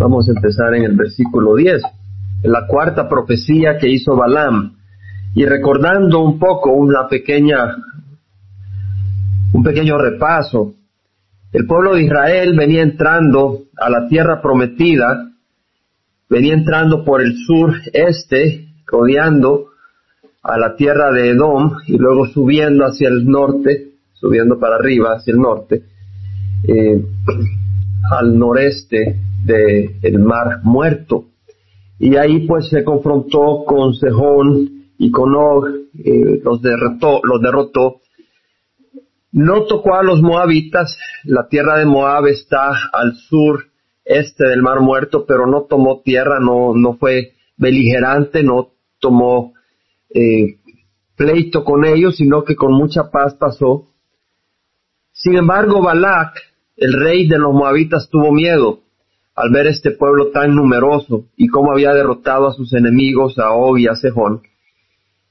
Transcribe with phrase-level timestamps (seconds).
[0.00, 1.82] Vamos a empezar en el versículo 10,
[2.42, 4.78] en la cuarta profecía que hizo Balaam.
[5.34, 7.76] Y recordando un poco una pequeña,
[9.52, 10.72] un pequeño repaso,
[11.52, 15.32] el pueblo de Israel venía entrando a la tierra prometida,
[16.30, 19.66] venía entrando por el sur este, rodeando
[20.42, 25.34] a la tierra de Edom y luego subiendo hacia el norte, subiendo para arriba hacia
[25.34, 25.84] el norte,
[26.66, 27.04] eh,
[28.10, 31.26] al noreste del mar muerto.
[31.98, 35.66] Y ahí pues se confrontó con Sejón y con Og,
[36.04, 38.00] eh, los, derrotó, los derrotó.
[39.32, 43.66] No tocó a los moabitas, la tierra de Moab está al sur
[44.04, 49.52] este del mar muerto, pero no tomó tierra, no, no fue beligerante, no tomó
[50.12, 50.58] eh,
[51.16, 53.90] pleito con ellos, sino que con mucha paz pasó.
[55.12, 56.34] Sin embargo, Balak,
[56.76, 58.80] el rey de los moabitas, tuvo miedo
[59.34, 63.78] al ver este pueblo tan numeroso y cómo había derrotado a sus enemigos, a Og
[63.78, 64.42] y a Sejón.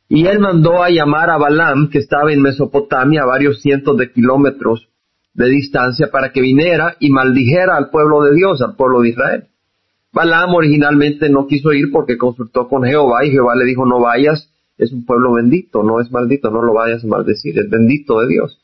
[0.07, 4.11] Y él mandó a llamar a Balaam, que estaba en Mesopotamia, a varios cientos de
[4.11, 4.87] kilómetros
[5.35, 9.43] de distancia, para que viniera y maldijera al pueblo de Dios, al pueblo de Israel.
[10.11, 14.49] Balaam originalmente no quiso ir porque consultó con Jehová y Jehová le dijo no vayas,
[14.79, 18.27] es un pueblo bendito, no es maldito, no lo vayas a maldecir, es bendito de
[18.27, 18.59] Dios.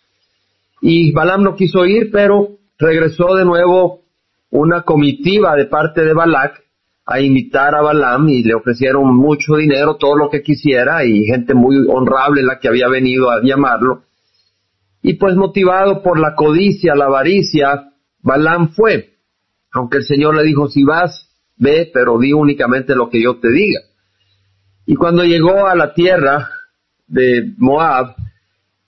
[0.81, 4.01] Y Balaam no quiso ir, pero regresó de nuevo
[4.49, 6.63] una comitiva de parte de Balak
[7.05, 11.53] a invitar a Balaam y le ofrecieron mucho dinero, todo lo que quisiera y gente
[11.53, 14.03] muy honrable la que había venido a llamarlo.
[15.03, 19.17] Y pues motivado por la codicia, la avaricia, Balaam fue.
[19.71, 23.51] Aunque el Señor le dijo, si vas, ve, pero di únicamente lo que yo te
[23.51, 23.81] diga.
[24.87, 26.49] Y cuando llegó a la tierra
[27.07, 28.15] de Moab,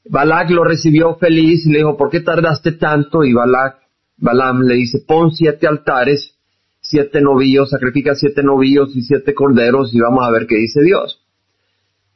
[0.10, 3.24] Balak lo recibió feliz y le dijo, ¿por qué tardaste tanto?
[3.24, 3.78] Y Balak,
[4.18, 6.38] Balaam le dice, pon siete altares,
[6.82, 11.24] siete novillos, sacrifica siete novillos y siete corderos y vamos a ver qué dice Dios.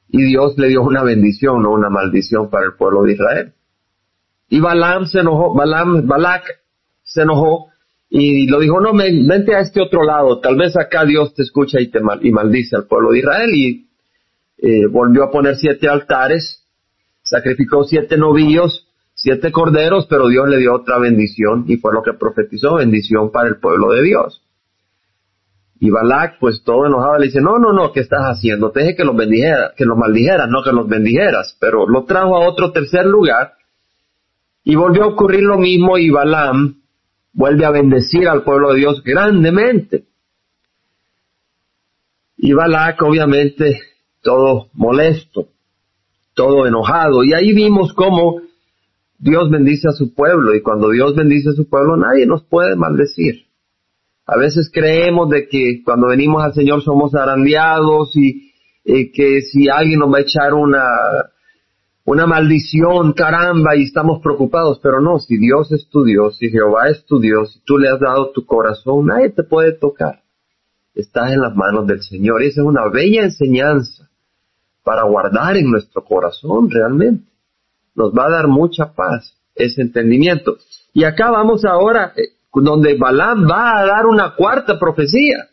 [0.09, 3.53] Y Dios le dio una bendición, no una maldición para el pueblo de Israel.
[4.50, 6.44] Y Balaam se enojó, Balaam, Balak
[7.03, 7.68] se enojó
[8.09, 11.80] y lo dijo, no, vente a este otro lado, tal vez acá Dios te escucha
[11.80, 13.88] y te y maldice al pueblo de Israel y
[14.57, 16.60] eh, volvió a poner siete altares,
[17.31, 22.12] sacrificó siete novillos, siete corderos, pero Dios le dio otra bendición y fue lo que
[22.12, 24.44] profetizó, bendición para el pueblo de Dios.
[25.80, 28.72] Y Balak, pues todo enojado, le dice, no, no, no, ¿qué estás haciendo?
[28.72, 31.58] Te dije que los bendijera, que los maldijeras, no que los bendijeras.
[31.59, 33.53] Pero lo trajo a otro tercer lugar
[34.66, 36.81] y volvió a ocurrir lo mismo y Balaam
[37.31, 40.03] vuelve a bendecir al pueblo de Dios grandemente.
[42.36, 43.80] Y Balak, obviamente,
[44.22, 45.48] todo molesto,
[46.34, 47.24] todo enojado.
[47.24, 48.42] Y ahí vimos cómo
[49.18, 52.75] Dios bendice a su pueblo y cuando Dios bendice a su pueblo nadie nos puede
[52.75, 53.46] maldecir.
[54.25, 58.52] A veces creemos de que cuando venimos al Señor somos arandeados y
[59.12, 60.86] que si alguien nos va a echar una,
[62.06, 66.90] una maldición, caramba, y estamos preocupados, pero no, si Dios es tu Dios, si Jehová
[66.90, 70.22] es tu Dios, si tú le has dado tu corazón, nadie te puede tocar.
[70.96, 74.10] Estás en las manos del Señor y esa es una bella enseñanza
[74.84, 77.25] para guardar en nuestro corazón realmente.
[77.96, 80.58] Nos va a dar mucha paz ese entendimiento.
[80.94, 85.47] Y acá vamos ahora, eh, donde Balaam va a dar una cuarta profecía.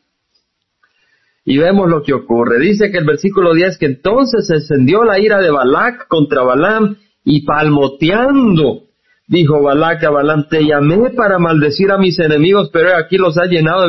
[1.44, 2.58] Y vemos lo que ocurre.
[2.58, 6.96] Dice que el versículo 10 que entonces se encendió la ira de Balac contra Balaam
[7.24, 8.88] y palmoteando
[9.28, 13.44] dijo Balac a Balaam, te llamé para maldecir a mis enemigos, pero aquí los ha
[13.44, 13.86] llenado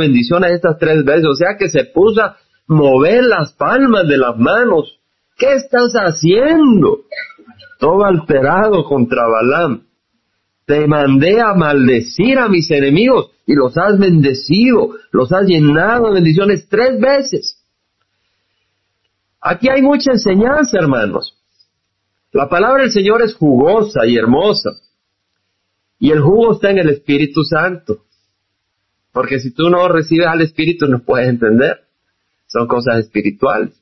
[5.39, 7.05] ¿Qué estás haciendo?
[7.79, 9.85] Todo alterado contra Balaam.
[10.65, 16.15] Te mandé a maldecir a mis enemigos y los has bendecido, los has llenado de
[16.15, 17.65] bendiciones tres veces.
[19.41, 21.35] Aquí hay mucha enseñanza, hermanos.
[22.33, 24.71] La palabra del Señor es jugosa y hermosa.
[25.97, 28.03] Y el jugo está en el Espíritu Santo.
[29.11, 31.79] Porque si tú no recibes al Espíritu no puedes entender.
[32.47, 33.79] Son cosas espirituales.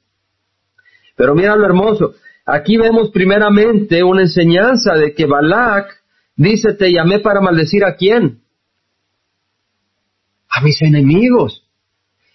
[1.17, 2.13] Pero mira lo hermoso.
[2.45, 5.97] Aquí vemos primeramente una enseñanza de que Balak
[6.37, 8.41] Dice, te llamé para maldecir a quién?
[10.47, 11.63] A mis enemigos.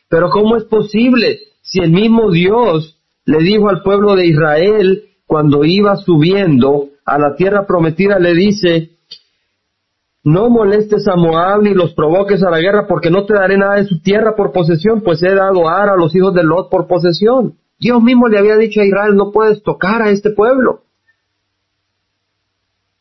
[0.08, 5.64] Pero ¿cómo es posible si el mismo Dios le dijo al pueblo de Israel cuando
[5.64, 8.90] iba subiendo a la tierra prometida, le dice,
[10.24, 13.76] no molestes a Moab ni los provoques a la guerra porque no te daré nada
[13.76, 16.88] de su tierra por posesión, pues he dado a a los hijos de Lot por
[16.88, 17.54] posesión.
[17.82, 20.82] Dios mismo le había dicho a Israel, no puedes tocar a este pueblo.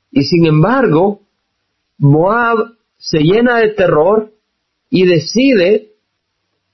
[0.10, 1.22] Y sin embargo,
[2.00, 2.58] Moab
[2.98, 4.32] se llena de terror
[4.90, 5.92] y decide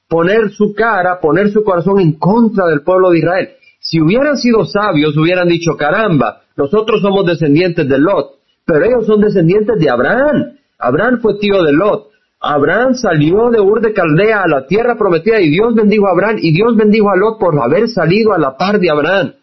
[0.07, 3.49] poner su cara, poner su corazón en contra del pueblo de Israel.
[3.81, 9.19] Si hubieran sido sabios, hubieran dicho, caramba, nosotros somos descendientes de Lot, pero ellos son
[9.19, 10.57] descendientes de Abraham.
[10.79, 12.07] Abraham fue tío de Lot.
[12.39, 16.37] Abraham salió de Ur de Caldea a la tierra prometida y Dios bendijo a Abraham
[16.39, 19.33] y Dios bendijo a Lot por haber salido a la par de Abraham.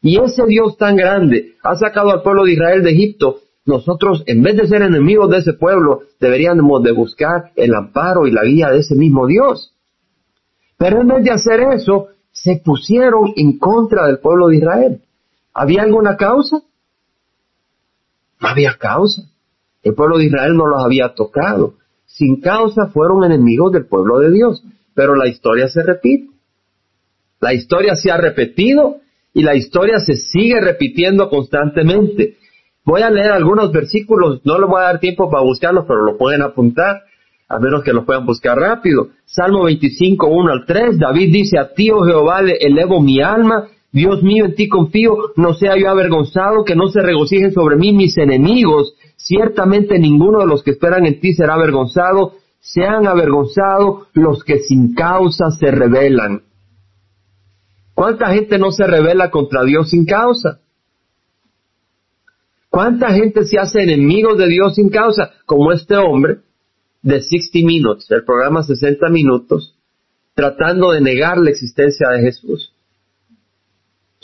[0.00, 3.40] Y ese Dios tan grande ha sacado al pueblo de Israel de Egipto.
[3.64, 8.30] Nosotros, en vez de ser enemigos de ese pueblo, deberíamos de buscar el amparo y
[8.30, 9.72] la guía de ese mismo Dios.
[10.78, 15.00] Pero en vez de hacer eso, se pusieron en contra del pueblo de Israel.
[15.52, 16.62] ¿Había alguna causa?
[18.40, 19.22] No había causa.
[19.82, 21.74] El pueblo de Israel no los había tocado.
[22.16, 24.64] Sin causa fueron enemigos del pueblo de Dios.
[24.94, 26.30] Pero la historia se repite.
[27.40, 28.96] La historia se ha repetido
[29.34, 32.38] y la historia se sigue repitiendo constantemente.
[32.86, 36.16] Voy a leer algunos versículos, no les voy a dar tiempo para buscarlos, pero lo
[36.16, 37.02] pueden apuntar,
[37.48, 39.10] a menos que lo puedan buscar rápido.
[39.26, 43.68] Salmo 25, 1 al 3, David dice, a ti, oh Jehová, le elevo mi alma,
[43.92, 47.92] Dios mío, en ti confío, no sea yo avergonzado, que no se regocijen sobre mí
[47.92, 48.94] mis enemigos.
[49.16, 54.94] Ciertamente ninguno de los que esperan en ti será avergonzado, sean avergonzados los que sin
[54.94, 56.42] causa se rebelan.
[57.94, 60.60] ¿Cuánta gente no se revela contra Dios sin causa?
[62.68, 65.30] ¿Cuánta gente se hace enemigos de Dios sin causa?
[65.46, 66.40] Como este hombre
[67.00, 69.74] de 60 Minutes, el programa 60 minutos,
[70.34, 72.75] tratando de negar la existencia de Jesús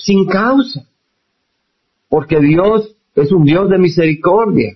[0.04, 0.82] sin causa,
[2.08, 4.75] porque Dios es un Dios de misericordia.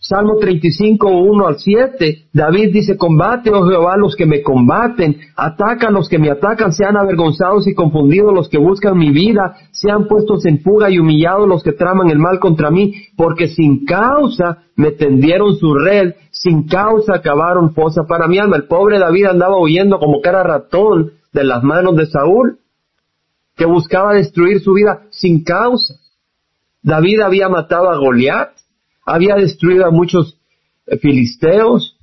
[0.00, 5.92] Salmo 35, 1 al 7, David dice, combate, oh Jehová, los que me combaten, atacan
[5.92, 10.46] los que me atacan, sean avergonzados y confundidos los que buscan mi vida, sean puestos
[10.46, 14.92] en fuga y humillados los que traman el mal contra mí, porque sin causa me
[14.92, 18.56] tendieron su red, sin causa acabaron fosa para mi alma.
[18.56, 22.60] El pobre David andaba huyendo como cara ratón de las manos de Saúl
[23.58, 25.94] que buscaba destruir su vida sin causa.
[26.80, 28.52] David había matado a Goliat,
[29.04, 30.38] había destruido a muchos
[30.86, 31.98] eh, filisteos,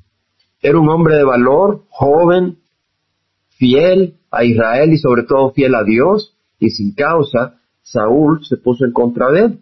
[0.62, 2.58] era un hombre de valor, joven,
[3.58, 8.84] fiel a Israel y sobre todo fiel a Dios, y sin causa, Saúl se puso
[8.84, 9.60] en contra de él.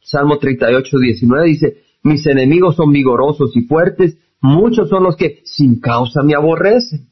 [0.00, 5.80] Salmo 38, 19 dice, mis enemigos son vigorosos y fuertes, muchos son los que sin
[5.80, 7.08] causa me aborrecen.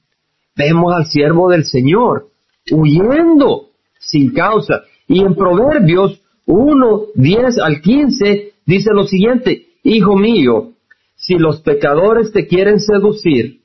[0.55, 2.29] Vemos al siervo del Señor
[2.71, 3.71] huyendo
[4.07, 4.83] sin causa.
[5.09, 10.73] Y en Proverbios 1, 10 al 15 dice lo siguiente, Hijo mío,
[11.15, 13.61] si los pecadores te quieren seducir,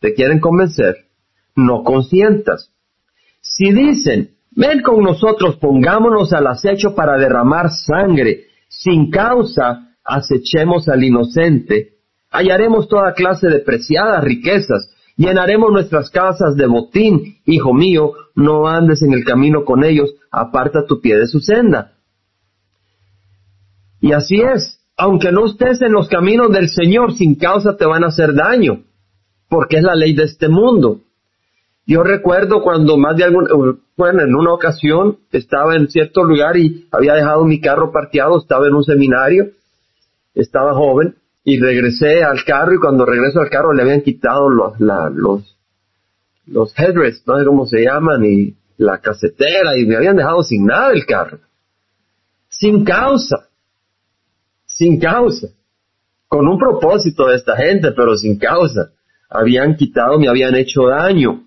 [0.00, 0.96] te quieren convencer,
[1.54, 2.72] no consientas.
[3.40, 11.04] Si dicen, ven con nosotros, pongámonos al acecho para derramar sangre, sin causa acechemos al
[11.04, 11.98] inocente,
[12.30, 14.90] hallaremos toda clase de preciadas riquezas,
[15.22, 17.36] Llenaremos nuestras casas de botín.
[17.46, 21.92] Hijo mío, no andes en el camino con ellos, aparta tu pie de su senda.
[24.00, 28.02] Y así es, aunque no estés en los caminos del Señor, sin causa te van
[28.02, 28.82] a hacer daño,
[29.48, 31.02] porque es la ley de este mundo.
[31.86, 36.88] Yo recuerdo cuando más de algún, bueno, en una ocasión estaba en cierto lugar y
[36.90, 39.50] había dejado mi carro parqueado, estaba en un seminario,
[40.34, 41.14] estaba joven,
[41.44, 45.56] y regresé al carro y cuando regreso al carro le habían quitado los, la, los,
[46.46, 50.66] los headrests, no sé cómo se llaman, y la casetera y me habían dejado sin
[50.66, 51.38] nada el carro.
[52.48, 53.48] Sin causa.
[54.66, 55.48] Sin causa.
[56.28, 58.90] Con un propósito de esta gente, pero sin causa.
[59.28, 61.44] Habían quitado, me habían hecho daño.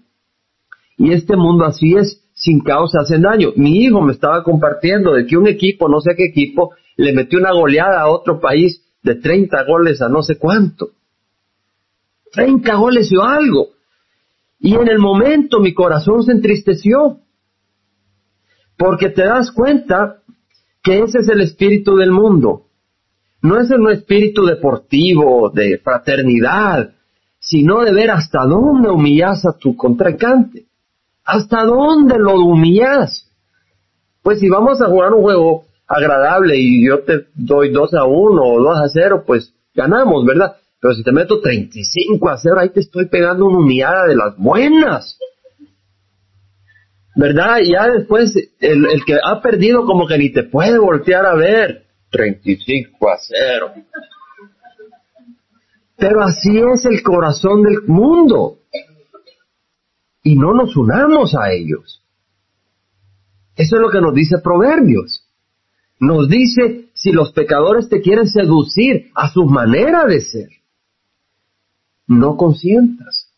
[0.97, 3.49] Y este mundo así es, sin causa hacen daño.
[3.55, 7.39] Mi hijo me estaba compartiendo de que un equipo, no sé qué equipo, le metió
[7.39, 10.89] una goleada a otro país de 30 goles a no sé cuánto.
[12.31, 13.69] 30 goles o algo.
[14.59, 17.19] Y en el momento mi corazón se entristeció.
[18.75, 20.23] Porque te das cuenta
[20.81, 22.63] que ese es el espíritu del mundo.
[23.43, 26.95] No es un espíritu deportivo, de fraternidad,
[27.39, 30.65] sino de ver hasta dónde humillas a tu contrincante.
[31.23, 33.29] ¿Hasta dónde lo humillas?
[34.23, 38.41] Pues si vamos a jugar un juego agradable y yo te doy 2 a 1
[38.41, 40.55] o 2 a 0, pues ganamos, ¿verdad?
[40.79, 44.37] Pero si te meto 35 a 0, ahí te estoy pegando una humillada de las
[44.37, 45.17] buenas.
[47.15, 47.59] ¿Verdad?
[47.63, 51.85] Ya después el, el que ha perdido como que ni te puede voltear a ver.
[52.11, 53.73] 35 a 0.
[55.97, 58.59] Pero así es el corazón del mundo.
[60.23, 62.03] Y no nos unamos a ellos.
[63.55, 65.24] Eso es lo que nos dice Proverbios.
[65.99, 70.49] Nos dice si los pecadores te quieren seducir a su manera de ser.
[72.07, 73.31] No consientas.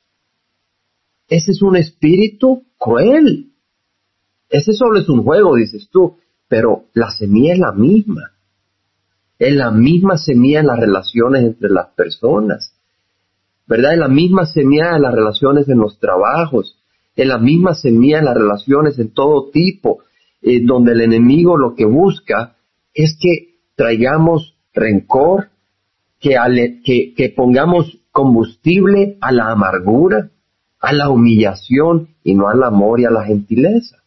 [1.30, 3.52] ese es un espíritu cruel.
[4.50, 8.32] Ese solo es un juego, dices tú, pero la semilla es la misma.
[9.38, 12.74] Es la misma semilla en las relaciones entre las personas.
[13.68, 13.94] ¿Verdad?
[13.94, 16.80] Es la misma semilla en las relaciones en los trabajos.
[17.16, 20.00] Es la misma semilla en las relaciones en todo tipo,
[20.48, 22.56] eh, donde el enemigo lo que busca
[22.94, 25.50] es que traigamos rencor,
[26.20, 30.32] que, pongamos combustible a la amargura,
[30.80, 33.98] a la humillación y no al amor y a la gentileza.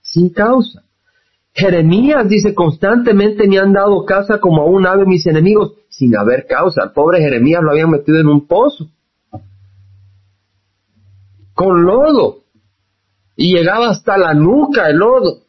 [0.00, 0.84] Sin causa.
[1.52, 6.46] Jeremías dice constantemente me han dado casa como a un ave mis enemigos sin haber
[6.46, 6.84] causa.
[6.84, 8.88] El pobre Jeremías lo habían metido en un pozo.
[11.54, 12.43] Con lodo.
[13.36, 15.42] Y llegaba hasta la nuca el lodo.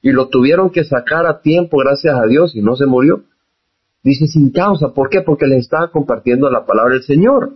[0.00, 3.24] Y lo tuvieron que sacar a tiempo, gracias a Dios, y no se murió.
[4.02, 4.94] Dice sin causa.
[4.94, 5.22] ¿Por qué?
[5.22, 7.52] Porque les estaba compartiendo la palabra del Señor.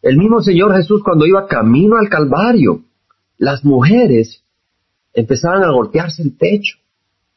[0.00, 2.82] El mismo Señor Jesús cuando iba camino al Calvario,
[3.38, 4.42] las mujeres
[5.14, 6.78] empezaban a golpearse el pecho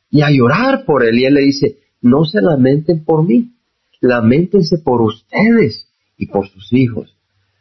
[0.09, 1.19] y a llorar por él.
[1.19, 3.51] Y él le dice, no se lamenten por mí,
[4.01, 5.87] lamentense por ustedes
[6.17, 7.14] y por sus hijos,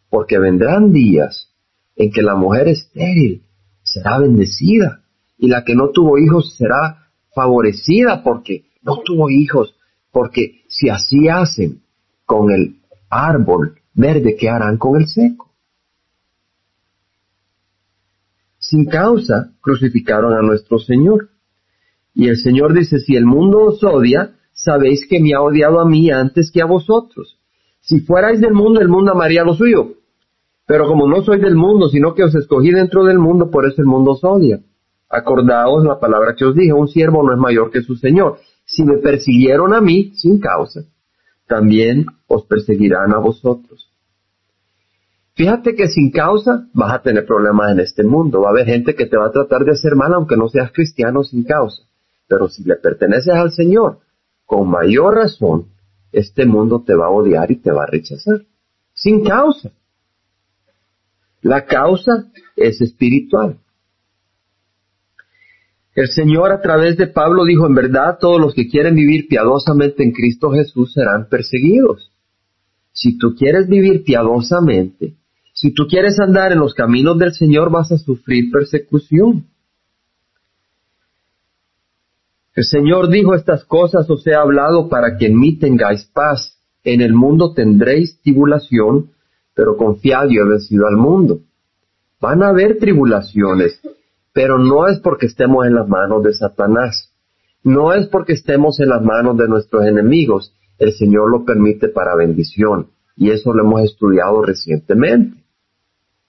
[0.09, 1.51] porque vendrán días
[1.97, 3.43] en que la mujer estéril
[3.83, 5.03] será bendecida
[5.39, 9.75] y la que no tuvo hijos será favorecida porque no tuvo hijos,
[10.13, 11.83] porque si así hacen
[12.25, 12.81] con el
[13.11, 15.53] árbol verde, ¿qué harán con el seco?
[18.59, 21.31] Sin causa crucificaron a nuestro Señor.
[22.15, 25.85] Y el Señor dice, si el mundo os odia, sabéis que me ha odiado a
[25.85, 27.39] mí antes que a vosotros.
[27.85, 29.97] Si fuerais del mundo, el mundo amaría lo suyo.
[30.67, 33.83] Pero como no soy del mundo, sino que os escogí dentro del mundo, por eso
[33.83, 34.61] el mundo os odia.
[35.11, 38.39] Acordaos la palabra que os dije, un siervo no es mayor que su Señor.
[38.65, 40.81] Si me persiguieron a mí, sin causa,
[41.47, 43.91] también os perseguirán a vosotros.
[45.35, 48.41] Fíjate que sin causa vas a tener problemas en este mundo.
[48.41, 50.73] Va a haber gente que te va a tratar de hacer mal aunque no seas
[50.73, 51.83] cristiano sin causa.
[52.29, 53.99] Pero si le perteneces al Señor,
[54.47, 55.74] con mayor razón,
[56.15, 58.43] este mundo te va a odiar y te va a rechazar.
[58.95, 59.73] Sin causa.
[61.43, 63.59] La causa es espiritual.
[65.95, 70.03] El Señor a través de Pablo dijo, en verdad todos los que quieren vivir piadosamente
[70.03, 72.11] en Cristo Jesús serán perseguidos.
[72.93, 75.15] Si tú quieres vivir piadosamente,
[75.53, 79.47] si tú quieres andar en los caminos del Señor vas a sufrir persecución.
[82.55, 86.57] El Señor dijo estas cosas os he hablado para que en mí tengáis paz.
[86.85, 89.11] En el mundo tendréis tribulación,
[89.55, 91.41] pero confiad yo he vencido al mundo.
[92.21, 93.81] Van a haber tribulaciones,
[94.33, 97.13] pero no es porque estemos en las manos de Satanás,
[97.63, 102.15] no es porque estemos en las manos de nuestros enemigos, el Señor lo permite para
[102.15, 105.43] bendición, y eso lo hemos estudiado recientemente.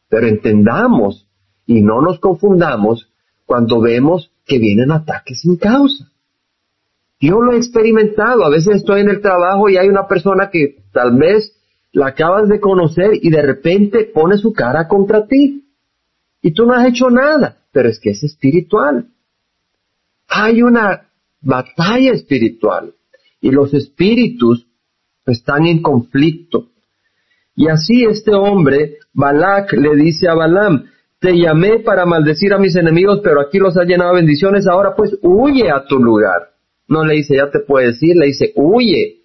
[0.08, 1.28] Pero entendamos
[1.66, 3.10] y no nos confundamos
[3.46, 6.10] cuando vemos que vienen ataques sin causa.
[7.28, 10.84] Yo lo he experimentado, a veces estoy en el trabajo y hay una persona que
[10.92, 11.54] tal vez
[11.92, 15.64] la acabas de conocer y de repente pone su cara contra ti.
[16.42, 19.10] Y tú no has hecho nada pero es que es espiritual.
[20.30, 21.10] Hay una
[21.42, 22.94] batalla espiritual
[23.42, 24.66] y los espíritus
[25.26, 26.70] están en conflicto.
[27.54, 30.86] Y así este hombre, Balak, le dice a Balaam,
[31.20, 34.96] te llamé para maldecir a mis enemigos, pero aquí los ha llenado de bendiciones, ahora
[34.96, 36.55] pues huye a tu lugar.
[36.88, 39.22] No le dice, ya te puedo decir, le dice, huye.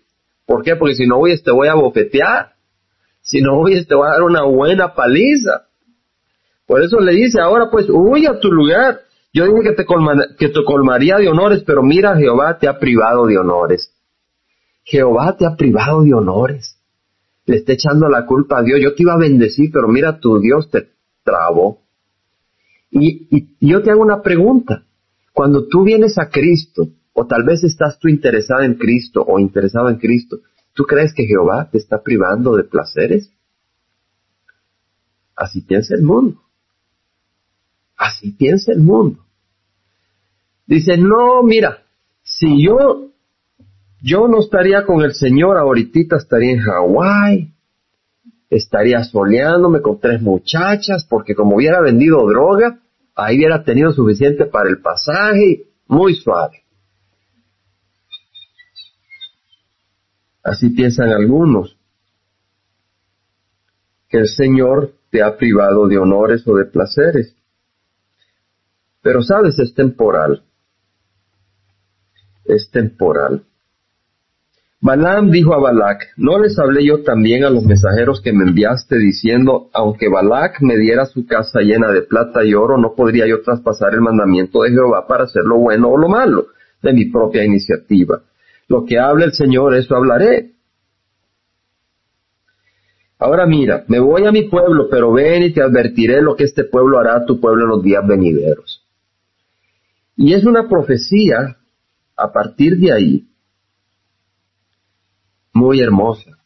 [0.46, 0.76] ¿Por qué?
[0.76, 2.54] Porque si no huyes te voy a bofetear.
[3.22, 5.66] Si no huyes te voy a dar una buena paliza.
[6.66, 9.00] Por eso le dice, ahora pues huye a tu lugar.
[9.32, 9.86] Yo dije que te,
[10.38, 13.92] que te colmaría de honores, pero mira, Jehová te ha privado de honores.
[14.84, 16.78] Jehová te ha privado de honores.
[17.46, 18.80] Le está echando la culpa a Dios.
[18.82, 20.88] Yo te iba a bendecir, pero mira, tu Dios te
[21.22, 21.82] trabó.
[22.90, 24.84] Y, y yo te hago una pregunta.
[25.32, 26.88] Cuando tú vienes a Cristo,
[27.20, 30.38] o tal vez estás tú interesada en Cristo o interesado en Cristo,
[30.72, 33.30] ¿tú crees que Jehová te está privando de placeres?
[35.36, 36.40] Así piensa el mundo.
[37.94, 39.18] Así piensa el mundo.
[40.66, 41.82] Dice, no, mira,
[42.22, 43.10] si yo,
[44.00, 47.52] yo no estaría con el Señor ahorita, estaría en Hawái,
[48.48, 52.80] estaría soleándome con tres muchachas, porque como hubiera vendido droga,
[53.14, 56.60] ahí hubiera tenido suficiente para el pasaje, muy suave.
[60.42, 61.76] Así piensan algunos,
[64.08, 67.36] que el Señor te ha privado de honores o de placeres.
[69.02, 70.42] Pero sabes, es temporal.
[72.44, 73.44] Es temporal.
[74.82, 78.96] Balaam dijo a Balac, ¿no les hablé yo también a los mensajeros que me enviaste
[78.96, 83.42] diciendo, aunque Balac me diera su casa llena de plata y oro, no podría yo
[83.42, 86.46] traspasar el mandamiento de Jehová para hacer lo bueno o lo malo
[86.82, 88.22] de mi propia iniciativa?
[88.70, 90.52] Lo que hable el Señor, eso hablaré.
[93.18, 96.62] Ahora mira, me voy a mi pueblo, pero ven y te advertiré lo que este
[96.62, 98.86] pueblo hará a tu pueblo en los días venideros.
[100.16, 101.58] Y es una profecía
[102.16, 103.28] a partir de ahí
[105.52, 106.38] muy hermosa.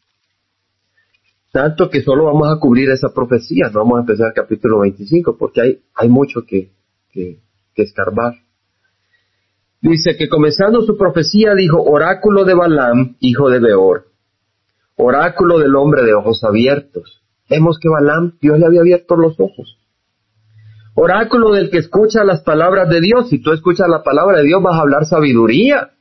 [1.51, 5.37] Tanto que solo vamos a cubrir esa profecía, no vamos a empezar el capítulo 25
[5.37, 6.71] porque hay, hay mucho que,
[7.11, 7.37] que,
[7.75, 8.33] que escarbar.
[9.81, 14.07] Dice que comenzando su profecía dijo, oráculo de Balaam, hijo de Beor,
[14.95, 17.21] oráculo del hombre de ojos abiertos.
[17.49, 19.77] Vemos que Balaam, Dios le había abierto los ojos.
[20.95, 23.29] Oráculo del que escucha las palabras de Dios.
[23.29, 25.91] Si tú escuchas la palabra de Dios vas a hablar sabiduría.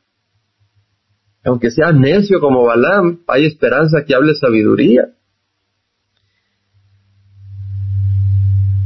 [1.44, 5.08] Aunque sea necio como Balaam, hay esperanza que hable sabiduría.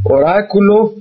[0.02, 0.94] Oráculo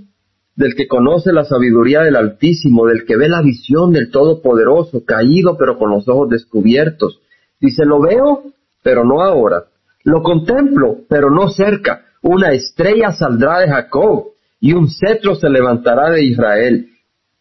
[0.58, 5.56] del que conoce la sabiduría del Altísimo, del que ve la visión del Todopoderoso, caído
[5.56, 7.22] pero con los ojos descubiertos.
[7.62, 8.44] Dice, lo veo,
[8.84, 9.66] pero no ahora.
[10.04, 12.06] Lo contemplo, pero no cerca.
[12.24, 16.90] Una estrella saldrá de Jacob y un cetro se levantará de Israel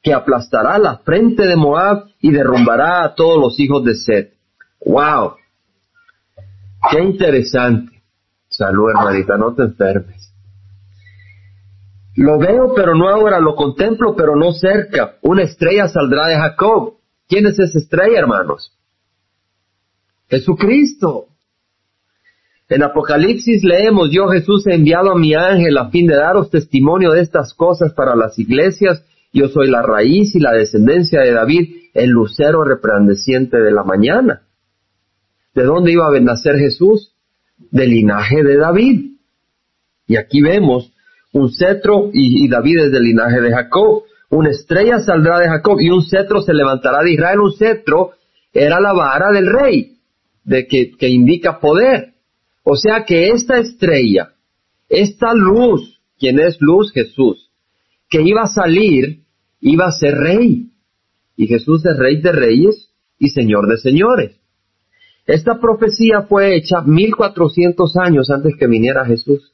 [0.03, 4.35] que aplastará la frente de Moab y derrumbará a todos los hijos de Seth.
[4.85, 5.37] ¡Wow!
[6.91, 8.03] ¡Qué interesante!
[8.49, 10.16] Salud, hermanita, no te enfermes.
[12.17, 15.17] Lo veo, pero no ahora, lo contemplo, pero no cerca.
[15.23, 16.95] Una estrella saldrá de Jacob.
[17.29, 18.73] ¿Quién es esa estrella, hermanos?
[20.29, 21.27] Jesucristo.
[22.69, 27.13] En Apocalipsis leemos, yo Jesús he enviado a mi ángel a fin de daros testimonio
[27.13, 29.05] de estas cosas para las iglesias
[29.37, 34.47] yo soy la raíz y la descendencia de David, el lucero resplandeciente de la mañana.
[35.55, 37.15] ¿De dónde iba a nacer Jesús?
[37.71, 39.13] Del linaje de David.
[40.07, 40.91] Y aquí vemos
[41.33, 44.05] un cetro y, David es del linaje de Jacob.
[44.31, 47.41] Una estrella saldrá de Jacob y un cetro se levantará de Israel.
[47.41, 48.13] Un cetro
[48.53, 49.99] era la vara del rey,
[50.45, 52.15] de que, que indica poder.
[52.65, 54.33] O sea que esta estrella,
[54.89, 56.93] esta luz, quien es luz?
[56.93, 57.51] Jesús,
[58.09, 59.27] que iba a salir
[59.61, 60.71] iba a ser rey.
[61.37, 64.41] Y Jesús es rey de reyes y señor de señores.
[65.27, 69.53] Esta profecía fue hecha 1400 años antes que viniera Jesús.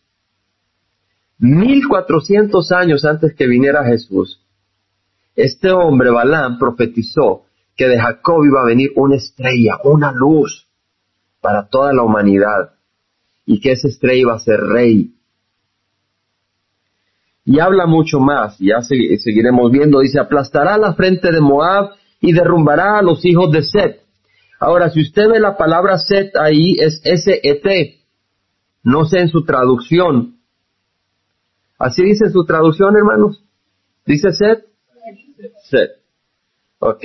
[1.42, 4.40] 1400 años antes que viniera Jesús.
[5.36, 7.42] Este hombre, Balaam, profetizó
[7.76, 10.68] que de Jacob iba a venir una estrella, una luz
[11.40, 12.74] para toda la humanidad
[13.44, 15.14] y que esa estrella iba a ser rey
[17.44, 22.98] y habla mucho más, ya seguiremos viendo, dice, aplastará la frente de Moab y derrumbará
[22.98, 24.00] a los hijos de Set.
[24.60, 27.98] Ahora, si usted ve la palabra Set ahí, es S-E-T,
[28.84, 30.36] no sé en su traducción.
[31.82, 33.44] ¿Así dice su traducción, hermanos?
[34.06, 34.64] ¿Dice Set?
[35.68, 35.90] Set.
[36.78, 37.04] Ok.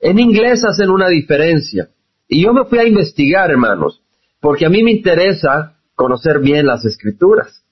[0.00, 1.90] En inglés hacen una diferencia.
[2.26, 4.02] Y yo me fui a investigar, hermanos,
[4.40, 7.64] porque a mí me interesa conocer bien las escrituras.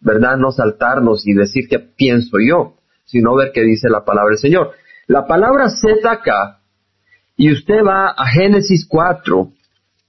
[0.00, 0.36] ¿verdad?
[0.36, 4.72] No saltarnos y decir qué pienso yo, sino ver qué dice la palabra del Señor.
[5.06, 6.60] La palabra Z acá,
[7.34, 9.52] y usted va a Génesis 4,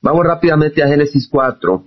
[0.01, 1.85] vamos rápidamente a Génesis 4,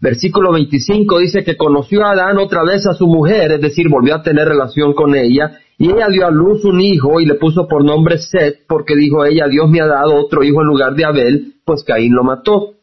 [0.00, 4.14] versículo 25 dice que conoció a Adán otra vez a su mujer, es decir, volvió
[4.14, 7.68] a tener relación con ella, y ella dio a luz un hijo y le puso
[7.68, 11.04] por nombre Set, porque dijo ella, Dios me ha dado otro hijo en lugar de
[11.04, 12.74] Abel, pues Caín lo mató.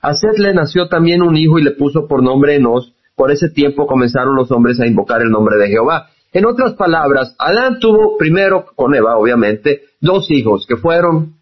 [0.00, 3.50] A Set le nació también un hijo y le puso por nombre Enos, por ese
[3.50, 6.08] tiempo comenzaron los hombres a invocar el nombre de Jehová.
[6.32, 11.34] En otras palabras, Adán tuvo primero con Eva, obviamente, dos hijos que fueron...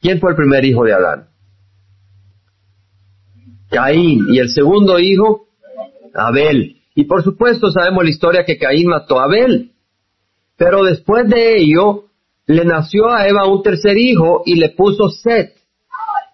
[0.00, 1.29] ¿Quién fue el primer hijo de Adán?
[3.70, 4.26] Caín.
[4.30, 5.46] ¿Y el segundo hijo?
[6.14, 6.76] Abel.
[6.94, 9.72] Y por supuesto sabemos la historia que Caín mató a Abel.
[10.56, 12.04] Pero después de ello,
[12.46, 15.54] le nació a Eva un tercer hijo y le puso Set.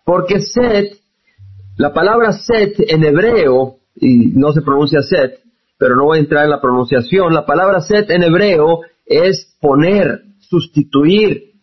[0.05, 0.96] Porque Set,
[1.77, 5.40] la palabra Set en hebreo y no se pronuncia set,
[5.79, 7.35] pero no voy a entrar en la pronunciación.
[7.35, 11.55] La palabra set en hebreo es poner, sustituir,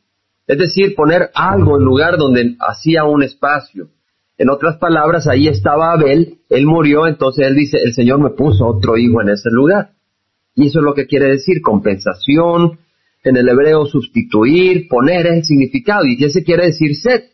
[0.48, 3.90] es decir, poner algo en lugar donde hacía un espacio.
[4.44, 8.66] En otras palabras, ahí estaba Abel, él murió, entonces él dice, el Señor me puso
[8.66, 9.92] otro hijo en ese lugar.
[10.54, 12.78] Y eso es lo que quiere decir compensación,
[13.24, 17.32] en el hebreo sustituir, poner es el significado, y ese quiere decir set.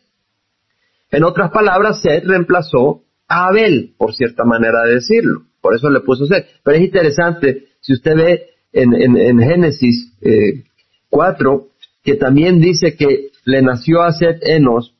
[1.10, 5.46] En otras palabras, set reemplazó Abel, por cierta manera de decirlo.
[5.60, 6.46] Por eso le puso ser.
[6.62, 8.42] Pero es interesante, si usted ve
[8.72, 10.62] en, Génesis eh,
[11.08, 11.66] 4,
[12.04, 14.94] que también dice que le nació a Seth Enos,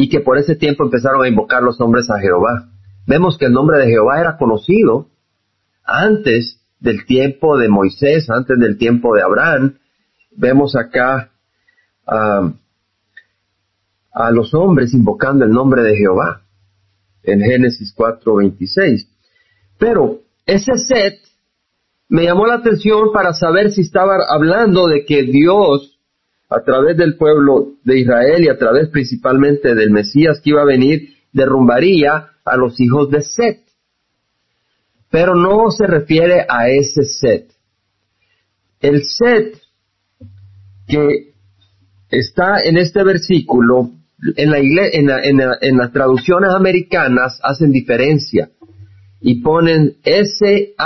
[0.00, 2.68] y que por ese tiempo empezaron a invocar los hombres a Jehová.
[3.04, 5.08] Vemos que el nombre de Jehová era conocido
[5.84, 9.78] antes del tiempo de Moisés, antes del tiempo de Abraham.
[10.30, 11.32] Vemos acá
[12.06, 12.52] a
[14.30, 16.42] los hombres invocando el nombre de Jehová
[17.24, 19.08] en Génesis 4:26.
[19.80, 21.18] Pero ese set
[22.08, 25.97] me llamó la atención para saber si estaba hablando de que Dios,
[26.50, 30.66] a través del pueblo de Israel y a través principalmente del Mesías que iba a
[30.66, 33.60] venir, derrumbaría a los hijos de Set.
[35.10, 37.50] Pero no se refiere a ese Set.
[38.80, 39.58] El Set
[40.86, 41.34] que
[42.10, 43.90] está en este versículo,
[44.36, 45.10] en, la en,
[45.60, 48.50] en las traducciones americanas hacen diferencia
[49.20, 50.78] y ponen S-H-E-T-H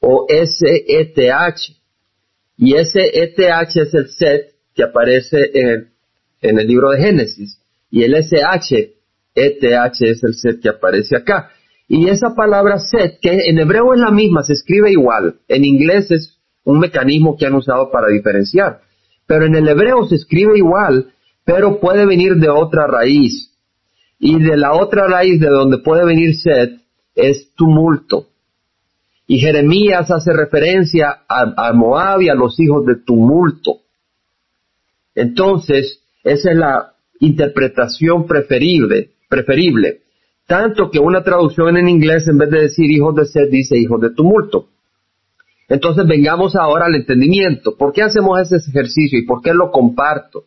[0.00, 1.81] o S-E-T-H.
[2.64, 7.60] Y S-E-T-H es el set que aparece en el, libro de Génesis.
[7.90, 11.50] Y el S-H-E-T-H es el set que aparece acá.
[11.88, 15.40] Y esa palabra set, que en hebreo es la misma, se escribe igual.
[15.48, 18.82] En inglés es un mecanismo que han usado para diferenciar.
[19.26, 21.12] Pero en el hebreo se escribe igual,
[21.44, 23.50] pero puede venir de otra raíz.
[24.20, 26.78] Y de la otra raíz de donde puede venir sed
[27.16, 28.28] es tumulto.
[29.26, 33.78] Y Jeremías hace referencia a, Moab y a los hijos de tumulto.
[35.14, 40.02] Entonces, esa es la interpretación preferible, preferible.
[40.46, 44.00] Tanto que una traducción en inglés, en vez de decir hijos de sed, dice hijos
[44.00, 44.68] de tumulto.
[45.68, 47.76] Entonces vengamos ahora al entendimiento.
[47.76, 50.44] ¿Por qué hacemos ese ejercicio y por qué lo comparto?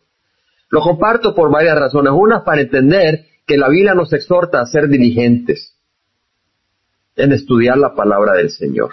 [0.68, 2.12] Lo comparto por varias razones.
[2.14, 5.75] Una, para entender que la Biblia nos exhorta a ser diligentes
[7.16, 8.90] en estudiar la palabra del Señor.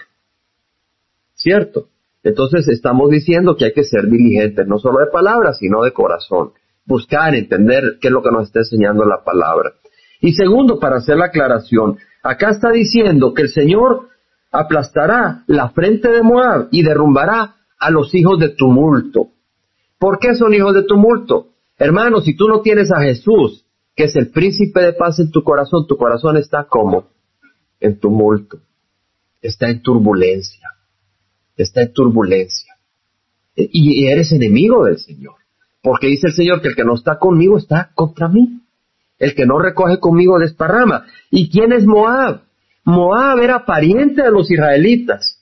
[1.35, 1.89] ¿Cierto?
[2.23, 6.53] Entonces estamos diciendo que hay que ser diligentes, no solo de palabra, sino de corazón.
[6.85, 9.73] Buscar, entender qué es lo que nos está enseñando la palabra.
[10.21, 14.07] Y segundo, para hacer la aclaración, acá está diciendo que el Señor
[14.51, 19.29] aplastará la frente de Moab y derrumbará a los hijos de tumulto.
[19.99, 21.47] ¿Por qué son hijos de tumulto?
[21.77, 25.43] Hermanos, si tú no tienes a Jesús que es el príncipe de paz en tu
[25.43, 27.07] corazón, tu corazón está como
[27.83, 28.61] en tumulto,
[29.41, 30.69] está en turbulencia,
[31.57, 32.73] está en turbulencia.
[33.55, 35.35] Y eres enemigo del Señor,
[35.81, 38.61] porque dice el Señor que el que no está conmigo está contra mí.
[39.19, 41.05] El que no recoge conmigo desparrama.
[41.29, 42.41] ¿Y quién es Moab?
[42.83, 45.39] Moab era pariente de los israelitas.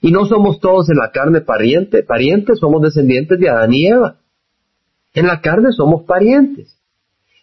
[0.00, 4.20] Y no somos todos en la carne pariente, parientes, somos descendientes de Adán y Eva.
[5.12, 6.78] En la carne somos parientes.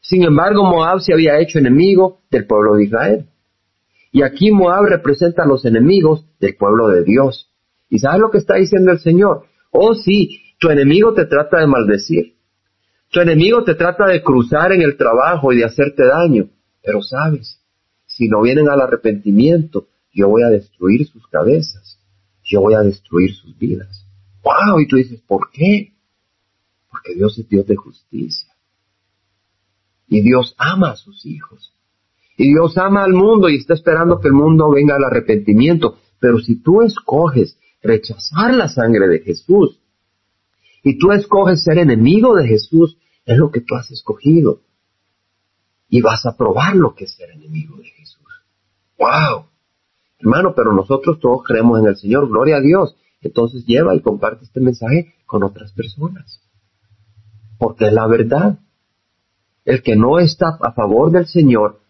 [0.01, 3.30] Sin embargo, Moab se había hecho enemigo del pueblo de Israel.
[4.11, 7.49] Y aquí Moab representa a los enemigos del pueblo de Dios.
[7.89, 9.45] ¿Y sabes lo que está diciendo el Señor?
[9.71, 12.35] Oh sí, tu enemigo te trata de maldecir.
[13.09, 16.49] Tu enemigo te trata de cruzar en el trabajo y de hacerte daño.
[16.83, 17.61] Pero sabes,
[18.05, 21.99] si no vienen al arrepentimiento, yo voy a destruir sus cabezas.
[22.43, 24.05] Yo voy a destruir sus vidas.
[24.43, 24.79] ¡Wow!
[24.79, 25.93] Y tú dices, ¿por qué?
[26.89, 28.53] Porque Dios es Dios de justicia.
[30.07, 31.73] Y Dios ama a sus hijos.
[32.37, 35.97] Y Dios ama al mundo y está esperando que el mundo venga al arrepentimiento.
[36.19, 39.79] Pero si tú escoges rechazar la sangre de Jesús
[40.83, 44.61] y tú escoges ser enemigo de Jesús, es lo que tú has escogido.
[45.89, 48.21] Y vas a probar lo que es ser enemigo de Jesús.
[48.97, 49.47] ¡Wow!
[50.19, 52.95] Hermano, pero nosotros todos creemos en el Señor, gloria a Dios.
[53.21, 56.41] Entonces lleva y comparte este mensaje con otras personas.
[57.57, 58.59] Porque es la verdad
[59.65, 61.80] el que no está a favor del Señor,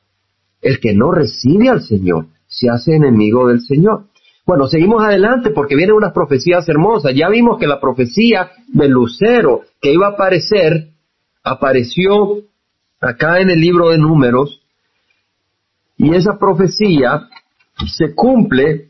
[0.61, 4.05] el que no recibe al Señor, se hace enemigo del Señor.
[4.45, 7.13] Bueno, seguimos adelante porque vienen unas profecías hermosas.
[7.15, 10.89] Ya vimos que la profecía del lucero que iba a aparecer,
[11.43, 12.37] apareció
[12.99, 14.61] acá en el libro de números,
[15.97, 17.29] y esa profecía
[17.87, 18.89] se cumple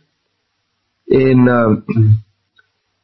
[1.08, 1.84] en, ah,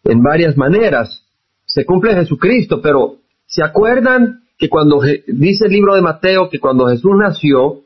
[0.05, 1.25] en varias maneras.
[1.65, 6.87] Se cumple Jesucristo, pero ¿se acuerdan que cuando dice el libro de Mateo que cuando
[6.87, 7.81] Jesús nació,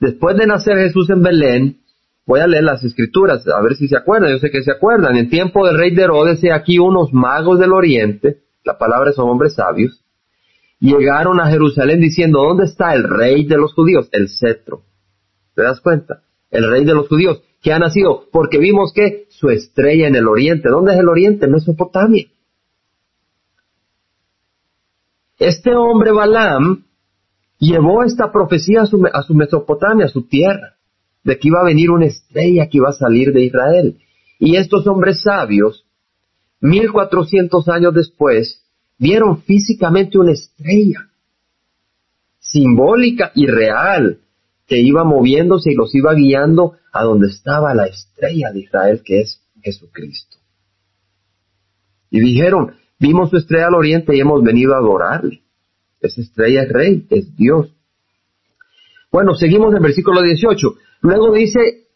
[0.00, 1.80] después de nacer Jesús en Belén,
[2.26, 5.16] voy a leer las escrituras, a ver si se acuerdan, yo sé que se acuerdan,
[5.16, 9.54] en tiempo del rey de Herodes, aquí unos magos del oriente, la palabra son hombres
[9.54, 10.02] sabios,
[10.80, 14.08] llegaron a Jerusalén diciendo, ¿dónde está el rey de los judíos?
[14.12, 14.82] El cetro.
[15.54, 16.22] ¿Te das cuenta?
[16.50, 20.28] El rey de los judíos, que ha nacido, porque vimos que su estrella en el
[20.28, 21.46] oriente, ¿dónde es el oriente?
[21.46, 22.26] Mesopotamia.
[25.38, 26.85] Este hombre Balaam
[27.58, 30.76] llevó esta profecía a su, Mesopotamia, a su tierra,
[31.24, 33.98] de que iba a venir una estrella que iba a salir de Israel.
[34.38, 35.86] Y estos hombres sabios,
[36.60, 38.62] mil cuatrocientos años después,
[38.98, 41.08] vieron físicamente una estrella.
[42.38, 44.20] simbólica y real,
[44.68, 49.20] que iba moviéndose y los iba guiando a donde estaba la estrella de Israel, que
[49.20, 50.36] es Jesucristo.
[52.10, 55.42] Y dijeron, vimos su estrella al oriente y hemos venido a adorarle.
[56.00, 57.72] Esa estrella es rey, es Dios.
[59.10, 60.74] Bueno, seguimos en versículo 18.
[61.02, 61.86] Luego dice,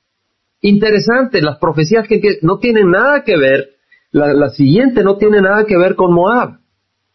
[0.60, 3.70] interesante, las profecías que no tienen nada que ver,
[4.10, 6.60] la, la siguiente no tiene nada que ver con Moab.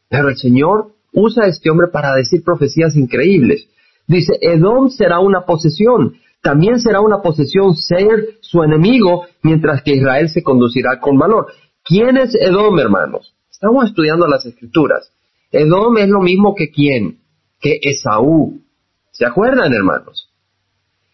[0.09, 3.67] Pero el Señor usa a este hombre para decir profecías increíbles.
[4.07, 6.15] Dice, Edom será una posesión.
[6.41, 11.47] También será una posesión ser su enemigo, mientras que Israel se conducirá con valor.
[11.83, 13.33] ¿Quién es Edom, hermanos?
[13.49, 15.11] Estamos estudiando las escrituras.
[15.51, 17.19] Edom es lo mismo que quién?
[17.59, 18.61] Que Esaú.
[19.11, 20.29] ¿Se acuerdan, hermanos?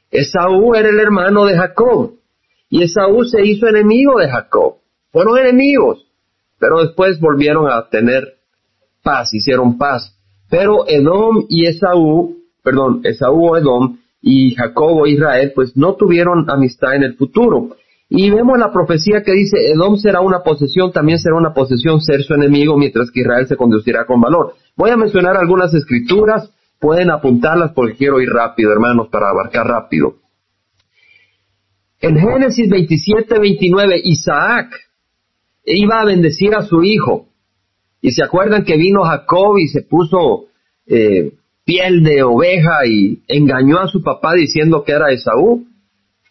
[0.10, 2.16] Esaú era el hermano de Jacob.
[2.70, 4.76] Y Esaú se hizo enemigo de Jacob.
[5.12, 6.06] Fueron enemigos.
[6.60, 8.38] Pero después volvieron a tener
[9.04, 10.18] paz, hicieron paz.
[10.50, 16.50] Pero Edom y Esaú, perdón, Esaú o Edom y Jacob o Israel, pues no tuvieron
[16.50, 17.76] amistad en el futuro.
[18.14, 22.24] Y vemos la profecía que dice, Edom será una posesión, también será una posesión ser
[22.24, 24.56] su enemigo, mientras que Israel se conducirá con valor.
[24.76, 30.16] Voy a mencionar algunas escrituras, pueden apuntarlas porque quiero ir rápido, hermanos, para abarcar rápido.
[32.02, 34.76] En Génesis 27, 29, Isaac
[35.64, 37.30] iba a bendecir a su hijo.
[38.02, 40.48] Y se acuerdan que vino Jacob y se puso
[40.86, 41.32] eh,
[41.64, 45.66] piel de oveja y engañó a su papá diciendo que era Esaú,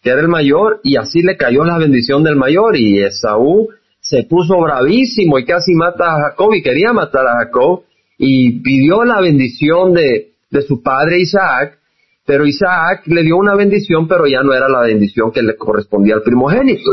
[0.01, 4.23] que era el mayor, y así le cayó la bendición del mayor y Esaú se
[4.23, 7.83] puso bravísimo y casi mata a Jacob y quería matar a Jacob
[8.17, 11.77] y pidió la bendición de, de su padre Isaac,
[12.25, 16.15] pero Isaac le dio una bendición, pero ya no era la bendición que le correspondía
[16.15, 16.89] al primogénito.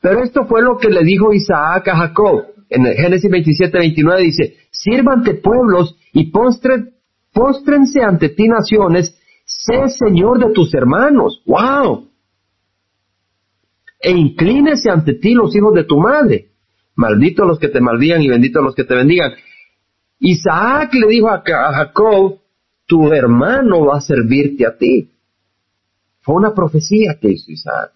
[0.00, 4.56] Pero esto fue lo que le dijo Isaac a Jacob en Génesis 27, 29 dice,
[4.70, 6.92] sírvante pueblos y postre,
[7.32, 11.42] póstrense ante ti naciones, sé señor de tus hermanos.
[11.46, 12.09] ¡Wow!
[14.00, 16.48] E inclínese ante ti los hijos de tu madre.
[16.96, 19.32] Malditos los que te maldigan y benditos los que te bendigan.
[20.18, 22.38] Isaac le dijo a Jacob,
[22.86, 25.10] tu hermano va a servirte a ti.
[26.20, 27.92] Fue una profecía que hizo Isaac.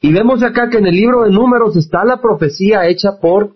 [0.00, 3.54] Y vemos acá que en el libro de números está la profecía hecha por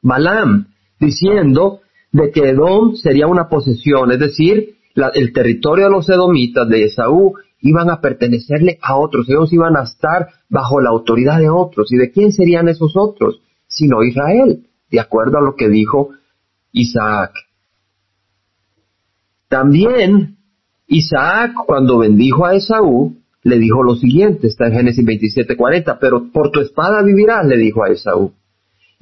[0.00, 1.80] Balaam, diciendo
[2.12, 4.76] de que Edom sería una posesión, es decir,
[5.14, 9.84] el territorio de los edomitas de Esaú iban a pertenecerle a otros, ellos iban a
[9.84, 11.90] estar bajo la autoridad de otros.
[11.90, 13.40] ¿Y de quién serían esos otros?
[13.66, 16.10] Sino Israel, de acuerdo a lo que dijo
[16.72, 17.32] Isaac.
[19.48, 20.36] También
[20.86, 26.50] Isaac, cuando bendijo a Esaú, le dijo lo siguiente, está en Génesis 27:40, pero por
[26.50, 28.32] tu espada vivirás, le dijo a Esaú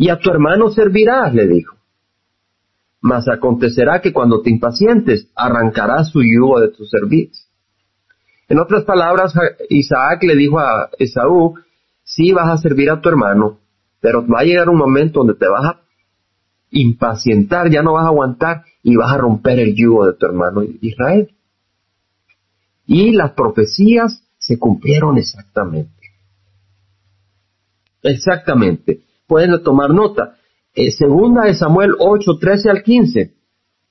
[0.00, 1.76] y a tu hermano servirás, le dijo.
[3.02, 7.44] Mas acontecerá que cuando te impacientes, arrancarás su yugo de tu servicio.
[8.50, 9.32] En otras palabras,
[9.70, 11.54] Isaac le dijo a Esaú,
[12.02, 13.60] sí vas a servir a tu hermano,
[14.00, 15.80] pero va a llegar un momento donde te vas a
[16.70, 20.62] impacientar, ya no vas a aguantar y vas a romper el yugo de tu hermano
[20.82, 21.30] Israel.
[22.86, 25.94] Y las profecías se cumplieron exactamente.
[28.02, 30.34] Exactamente pueden tomar nota.
[30.74, 33.32] Eh, segunda de Samuel 8, 13 al 15.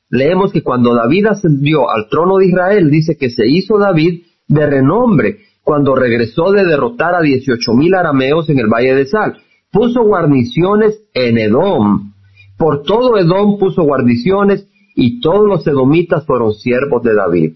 [0.10, 4.66] Leemos que cuando David ascendió al trono de Israel, dice que se hizo David de
[4.66, 9.38] renombre cuando regresó de derrotar a dieciocho mil arameos en el valle de Sal.
[9.72, 12.14] Puso guarniciones en Edom.
[12.58, 17.54] Por todo Edom puso guarniciones y todos los edomitas fueron siervos de David.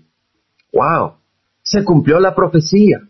[0.72, 1.16] ¡Wow!
[1.62, 3.02] Se cumplió la profecía.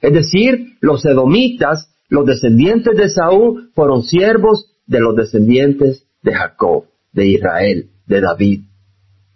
[0.00, 6.84] Es decir, los edomitas los descendientes de Saúl fueron siervos de los descendientes de Jacob,
[7.12, 8.60] de Israel, de David.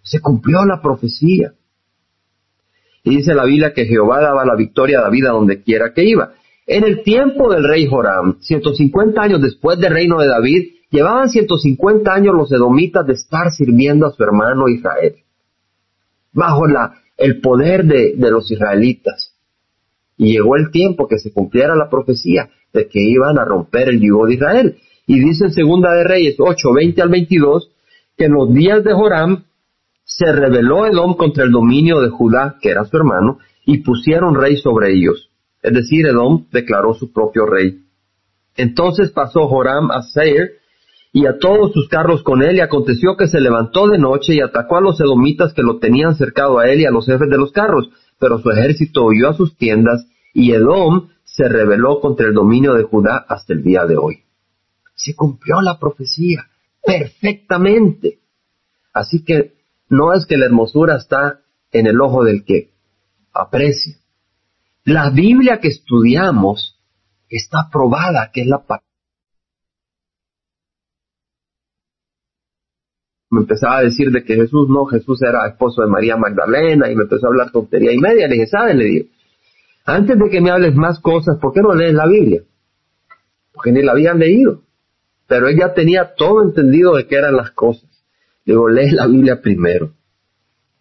[0.03, 1.55] Se cumplió la profecía.
[3.05, 6.05] Y dice la Biblia que Jehová daba la victoria a David a donde quiera que
[6.05, 6.33] iba.
[6.67, 12.13] En el tiempo del rey Joram, 150 años después del reino de David, llevaban 150
[12.13, 15.17] años los edomitas de estar sirviendo a su hermano Israel,
[16.33, 16.65] bajo
[17.17, 19.35] el poder de, de los israelitas.
[20.17, 24.01] Y llegó el tiempo que se cumpliera la profecía de que iban a romper el
[24.01, 24.77] yugo de Israel.
[25.07, 27.71] Y dice en Segunda de Reyes 8, 20 al 22,
[28.17, 29.45] que en los días de Joram
[30.09, 34.57] se rebeló Edom contra el dominio de Judá, que era su hermano, y pusieron rey
[34.57, 35.31] sobre ellos.
[35.63, 37.83] Es decir, Edom declaró su propio rey.
[38.57, 40.53] Entonces pasó Joram a Seir
[41.13, 44.41] y a todos sus carros con él, y aconteció que se levantó de noche y
[44.41, 47.37] atacó a los edomitas que lo tenían cercado a él y a los jefes de
[47.37, 52.33] los carros, pero su ejército huyó a sus tiendas, y Edom se rebeló contra el
[52.33, 54.23] dominio de Judá hasta el día de hoy.
[54.95, 56.49] Se cumplió la profecía
[56.83, 58.21] perfectamente.
[58.95, 59.58] Así que
[59.89, 61.41] no es que la hermosura está
[61.73, 62.71] en el ojo del que
[63.33, 63.97] aprecia.
[64.85, 66.79] La Biblia que estudiamos
[67.29, 68.65] está probada que es la
[73.31, 76.97] me empezaba a decir de que Jesús no, Jesús era esposo de María Magdalena y
[76.97, 78.27] me empezó a hablar tontería y media.
[78.27, 78.75] Le dije, ¿sabes?
[78.75, 79.09] Le digo,
[79.85, 82.43] antes de que me hables más cosas, ¿por qué no lees la Biblia?
[83.53, 84.63] Porque ni la habían leído.
[85.27, 87.88] Pero ella tenía todo entendido de qué eran las cosas.
[88.49, 89.93] Digo, lee la Biblia primero.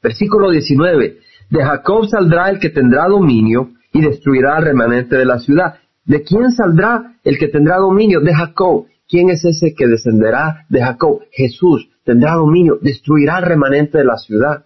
[0.01, 1.17] Versículo 19.
[1.49, 5.75] De Jacob saldrá el que tendrá dominio y destruirá al remanente de la ciudad.
[6.05, 8.21] ¿De quién saldrá el que tendrá dominio?
[8.21, 8.85] De Jacob.
[9.05, 11.23] ¿Quién es ese que descenderá de Jacob?
[11.29, 14.65] Jesús tendrá dominio, destruirá el remanente de la ciudad.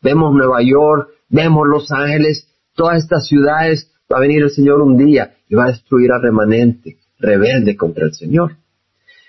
[0.00, 4.96] Vemos Nueva York, vemos Los Ángeles, todas estas ciudades, va a venir el Señor un
[4.96, 8.56] día y va a destruir al remanente rebelde contra el Señor.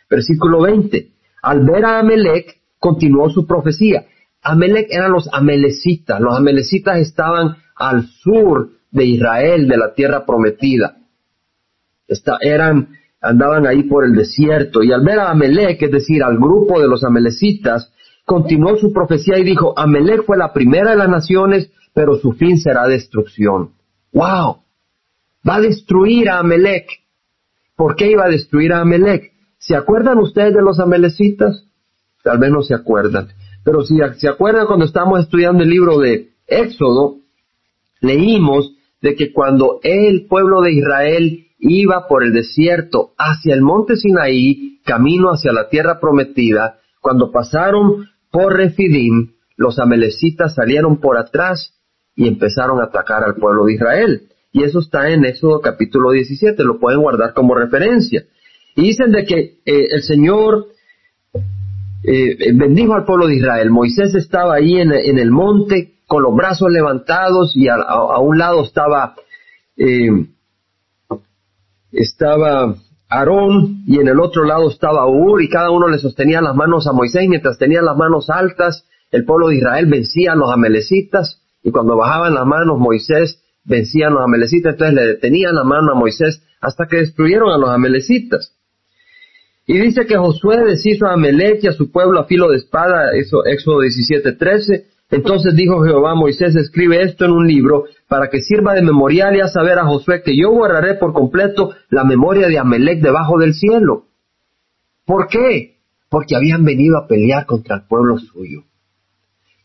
[0.09, 1.09] Versículo 20.
[1.41, 4.05] Al ver a Amelec, continuó su profecía.
[4.41, 6.19] Amelec eran los amelecitas.
[6.19, 10.97] Los amelecitas estaban al sur de Israel, de la tierra prometida.
[12.41, 12.89] eran
[13.21, 16.87] andaban ahí por el desierto, y al ver a Amelec, es decir, al grupo de
[16.87, 17.91] los amelecitas,
[18.25, 22.57] continuó su profecía y dijo, Amelec fue la primera de las naciones, pero su fin
[22.57, 23.71] será destrucción.
[24.13, 24.63] ¡Wow!
[25.47, 26.87] Va a destruir a Amelec.
[27.75, 29.33] ¿Por qué iba a destruir a Amelec?
[29.57, 31.68] ¿Se acuerdan ustedes de los amelecitas?
[32.29, 33.29] Tal vez no se acuerdan.
[33.63, 37.15] Pero si se acuerdan cuando estamos estudiando el libro de Éxodo,
[38.01, 43.95] leímos de que cuando el pueblo de Israel iba por el desierto hacia el monte
[43.95, 51.73] Sinaí, camino hacia la tierra prometida, cuando pasaron por Refidim, los amelecitas salieron por atrás
[52.15, 54.21] y empezaron a atacar al pueblo de Israel.
[54.51, 58.23] Y eso está en Éxodo capítulo 17, lo pueden guardar como referencia.
[58.75, 60.67] Y dicen de que eh, el Señor
[62.03, 63.69] eh, bendijo al pueblo de Israel.
[63.71, 69.15] Moisés estaba ahí en, el monte con los brazos levantados y a, un lado estaba
[69.77, 70.09] eh,
[71.91, 72.75] estaba
[73.09, 76.87] Aarón y en el otro lado estaba Ur y cada uno le sostenía las manos
[76.87, 81.41] a Moisés mientras tenían las manos altas el pueblo de Israel vencía a los amelecitas
[81.63, 85.93] y cuando bajaban las manos Moisés vencía a los amelecitas entonces le detenían la mano
[85.93, 88.58] a Moisés hasta que destruyeron a los amelecitas.
[89.71, 93.11] Y dice que Josué deshizo a Amelec y a su pueblo a filo de espada,
[93.13, 98.41] eso, Éxodo 17:13, entonces dijo Jehová a Moisés, escribe esto en un libro para que
[98.41, 102.47] sirva de memorial y a saber a Josué que yo borraré por completo la memoria
[102.47, 104.05] de Amelec debajo del cielo.
[105.05, 105.75] ¿Por qué?
[106.09, 108.63] Porque habían venido a pelear contra el pueblo suyo.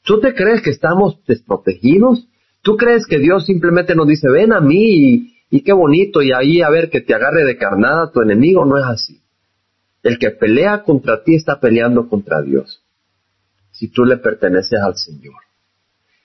[0.03, 2.29] ¿Tú te crees que estamos desprotegidos?
[2.61, 6.61] ¿Tú crees que Dios simplemente nos dice, ven a mí y, qué bonito y ahí
[6.61, 8.67] a ver que te agarre de carnada tu enemigo?
[8.67, 9.24] No es así.
[10.05, 12.81] El que pelea contra ti está peleando contra Dios
[13.73, 15.35] si tú le perteneces al Señor.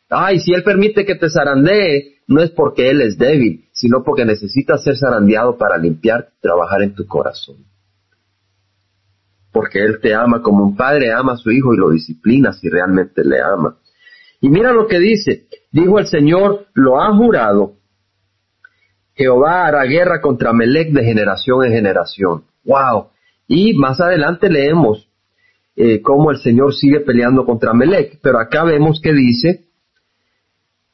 [0.07, 4.25] Ay, si Él permite que te zarandee, no es porque Él es débil, sino porque
[4.25, 7.65] necesita ser zarandeado para limpiar y trabajar en tu corazón.
[9.51, 12.69] Porque Él te ama como un padre ama a su hijo y lo disciplina si
[12.69, 13.79] realmente le ama.
[14.41, 17.79] Y mira lo que dice, dijo el Señor, lo ha jurado,
[19.15, 22.43] Jehová hará guerra contra Melech de generación en generación.
[22.63, 23.09] ¡Wow!
[23.49, 25.09] Y más adelante leemos,
[25.75, 28.19] eh, cómo el Señor sigue peleando contra Amelec.
[28.21, 29.65] Pero acá vemos que dice,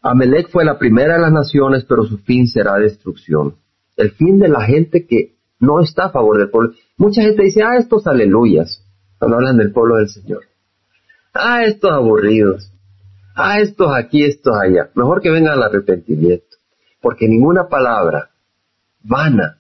[0.01, 3.57] Amelec fue la primera de las naciones, pero su fin será destrucción.
[3.97, 6.73] El fin de la gente que no está a favor del pueblo.
[6.95, 8.81] Mucha gente dice, ah, estos aleluyas,
[9.19, 10.43] cuando hablan del pueblo del Señor.
[11.33, 12.71] Ah, estos aburridos.
[13.35, 14.91] Ah, estos aquí, estos allá.
[14.95, 16.55] Mejor que vengan al arrepentimiento.
[17.01, 18.29] Porque ninguna palabra
[19.03, 19.57] vana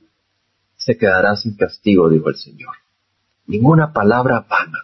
[0.77, 2.84] se quedará sin castigo, dijo el Señor.
[3.47, 4.79] Ninguna palabra vana.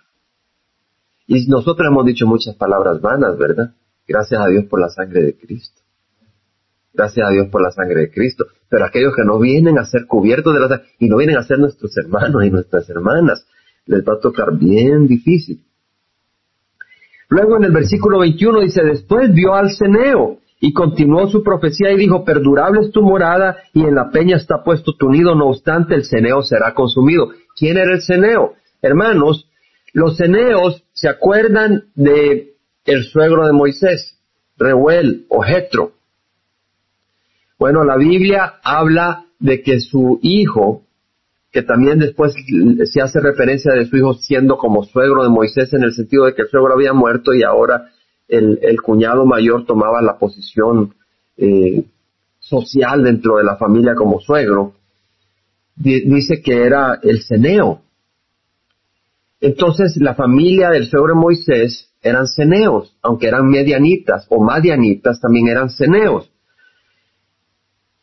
[1.28, 3.74] Y nosotros hemos dicho muchas palabras vanas, ¿verdad?
[4.08, 5.82] Gracias a Dios por la sangre de Cristo.
[6.94, 8.46] Gracias a Dios por la sangre de Cristo.
[8.70, 11.44] Pero aquellos que no vienen a ser cubiertos de la sangre y no vienen a
[11.44, 13.46] ser nuestros hermanos y nuestras hermanas,
[13.86, 15.66] les va a tocar bien difícil.
[17.30, 21.98] Luego en el versículo 21 dice, después vio al ceneo y continuó su profecía y
[21.98, 25.96] dijo, perdurable es tu morada y en la peña está puesto tu nido, no obstante
[25.96, 27.30] el ceneo será consumido.
[27.56, 28.54] ¿Quién era el ceneo?
[28.82, 29.48] Hermanos,
[29.94, 32.56] los ceneos se acuerdan de
[32.86, 34.18] el suegro de Moisés,
[34.58, 35.94] Reuel o Jetro.
[37.60, 40.84] Bueno, la Biblia habla de que su hijo,
[41.52, 42.34] que también después
[42.86, 46.34] se hace referencia de su hijo siendo como suegro de Moisés en el sentido de
[46.34, 47.92] que el suegro había muerto y ahora
[48.28, 50.96] el, cuñado mayor tomaba la posición
[51.38, 51.84] eh,
[52.40, 54.74] social dentro de la familia como suegro,
[55.76, 57.82] dice que era el ceneo.
[59.42, 65.70] Entonces la familia del Señor Moisés eran ceneos, aunque eran medianitas o madianitas, también eran
[65.70, 66.32] ceneos.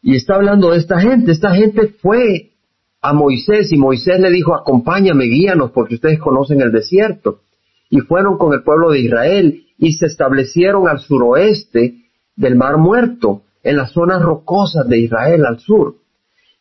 [0.03, 1.33] Y está hablando de esta gente.
[1.33, 2.53] Esta gente fue
[3.01, 7.43] a Moisés y Moisés le dijo, acompáñame, guíanos, porque ustedes conocen el desierto.
[7.91, 12.05] Y fueron con el pueblo de Israel y se establecieron al suroeste
[12.37, 15.97] del Mar Muerto, en las zonas rocosas de Israel al sur.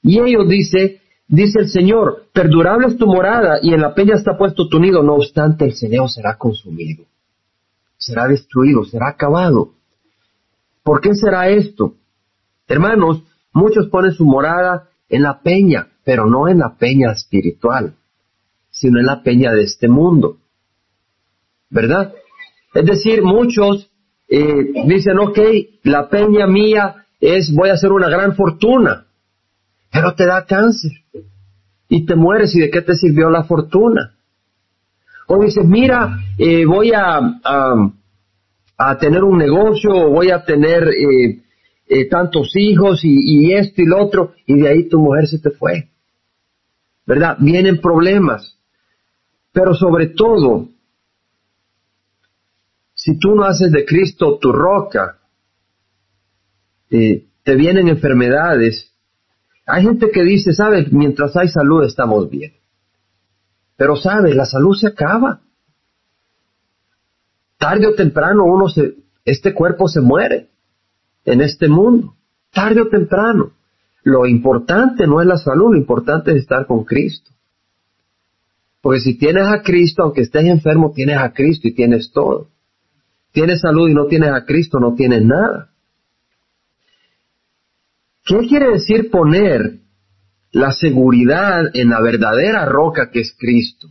[0.02, 4.38] Y ellos dice, dice el Señor, perdurable es tu morada y en la peña está
[4.38, 7.06] puesto tu nido, no obstante el ceneo será consumido,
[7.98, 9.74] será destruido, será acabado.
[10.84, 11.96] ¿Por qué será esto?
[12.68, 13.24] Hermanos,
[13.54, 17.96] muchos ponen su morada en la peña, pero no en la peña espiritual,
[18.70, 20.38] sino en la peña de este mundo.
[21.70, 22.14] ¿Verdad?
[22.74, 23.90] Es decir, muchos
[24.30, 25.40] eh, dicen, ok,
[25.84, 29.07] la peña mía es, voy a hacer una gran fortuna,
[29.98, 30.92] pero te da cáncer
[31.90, 34.16] y te mueres y de qué te sirvió la fortuna.
[35.28, 37.20] O dices, mira, eh, voy a,
[38.78, 41.42] a, tener un negocio, o voy a tener eh,
[41.88, 45.40] eh, tantos hijos y, y esto y lo otro, y de ahí tu mujer se
[45.40, 45.90] te fue.
[47.06, 47.38] ¿Verdad?
[47.40, 48.56] Vienen problemas.
[49.52, 50.70] Pero sobre todo,
[52.94, 55.18] si tú no haces de Cristo tu roca,
[56.90, 58.94] te vienen enfermedades.
[59.68, 62.54] Hay gente que dice, sabes, mientras hay salud estamos bien.
[63.76, 65.42] Pero sabes, la salud se acaba.
[67.58, 68.96] Tarde o temprano uno se,
[69.26, 70.50] este cuerpo se muere
[71.26, 72.16] en este mundo.
[72.54, 73.52] Tarde o temprano.
[74.04, 77.32] Lo importante no es la salud, lo importante es estar con Cristo.
[78.82, 82.48] Porque si tienes a Cristo, aunque estés enfermo, tienes a Cristo y tienes todo.
[83.34, 85.72] Tienes salud y no tienes a Cristo, no tienes nada.
[88.28, 89.80] ¿Qué quiere decir poner
[90.52, 93.88] la seguridad en la verdadera roca que es Cristo?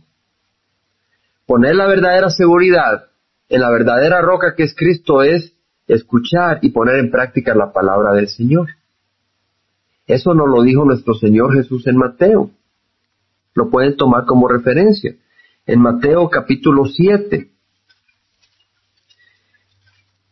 [1.47, 3.07] Poner la verdadera seguridad
[3.49, 5.53] en la verdadera roca que es Cristo es
[5.87, 8.67] escuchar y poner en práctica la palabra del Señor.
[10.05, 12.51] Eso nos lo dijo nuestro Señor Jesús en Mateo.
[13.55, 15.15] Lo pueden tomar como referencia.
[15.65, 17.49] En Mateo capítulo 7.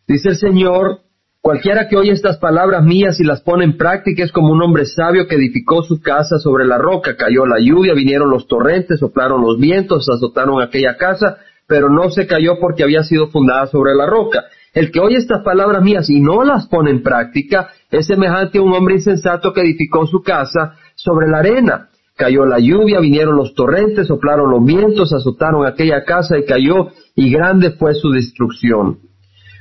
[0.08, 1.05] Dice el Señor,
[1.46, 4.88] cualquiera que oye estas palabras mías y las pone en práctica es como un hombre
[4.88, 7.16] sabio que edificó su casa sobre la roca.
[7.18, 11.38] Cayó la lluvia, vinieron los torrentes, soplaron los vientos, azotaron aquella casa,
[11.68, 14.46] pero no se cayó porque había sido fundada sobre la roca.
[14.74, 18.64] El que oye estas palabras mías y no las pone en práctica es semejante a
[18.64, 21.90] un hombre insensato que edificó su casa sobre la arena.
[22.18, 27.30] Cayó la lluvia, vinieron los torrentes, soplaron los vientos, azotaron aquella casa y cayó, y
[27.30, 28.98] grande fue su destrucción.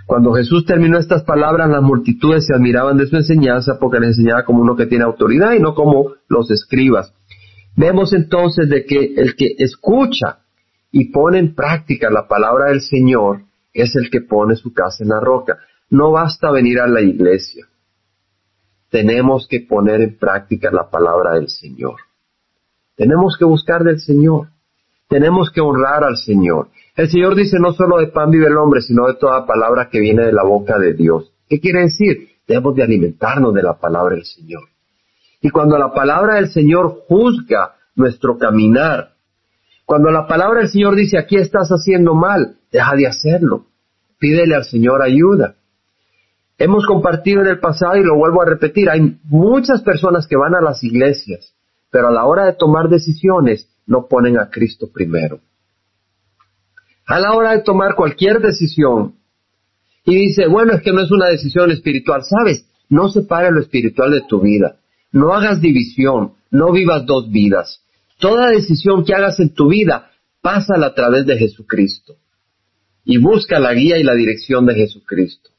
[0.06, 4.44] Cuando Jesús terminó estas palabras, las multitudes se admiraban de su enseñanza porque le enseñaba
[4.44, 7.14] como uno que tiene autoridad y no como los escribas.
[7.76, 10.40] Vemos entonces de que el que escucha
[10.92, 13.42] y pone en práctica la palabra del Señor
[13.72, 15.58] es el que pone su casa en la roca.
[15.90, 17.66] No basta venir a la iglesia.
[18.90, 21.96] Tenemos que poner en práctica la palabra del Señor.
[22.94, 24.50] Tenemos que buscar del Señor.
[25.08, 26.68] Tenemos que honrar al Señor.
[26.96, 29.98] El Señor dice no solo de pan vive el hombre, sino de toda palabra que
[29.98, 31.32] viene de la boca de Dios.
[31.48, 32.28] ¿Qué quiere decir?
[32.46, 34.62] Debemos de alimentarnos de la palabra del Señor.
[35.40, 39.14] Y cuando la palabra del Señor juzga nuestro caminar,
[39.84, 43.66] cuando la palabra del Señor dice aquí estás haciendo mal, deja de hacerlo.
[44.18, 45.56] Pídele al Señor ayuda.
[46.58, 50.54] Hemos compartido en el pasado y lo vuelvo a repetir, hay muchas personas que van
[50.54, 51.54] a las iglesias,
[51.90, 55.40] pero a la hora de tomar decisiones no ponen a Cristo primero.
[57.06, 59.14] A la hora de tomar cualquier decisión
[60.04, 62.66] y dice, bueno, es que no es una decisión espiritual, ¿sabes?
[62.88, 64.76] No separe lo espiritual de tu vida.
[65.12, 67.82] No hagas división, no vivas dos vidas.
[68.18, 72.16] Toda decisión que hagas en tu vida, pásala a través de Jesucristo
[73.04, 75.50] y busca la guía y la dirección de Jesucristo.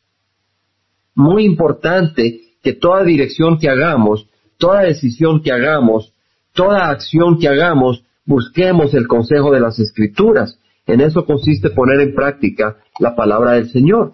[1.13, 4.27] Muy importante que toda dirección que hagamos,
[4.57, 6.13] toda decisión que hagamos,
[6.53, 10.59] toda acción que hagamos, busquemos el consejo de las Escrituras.
[10.87, 14.13] En eso consiste poner en práctica la palabra del Señor.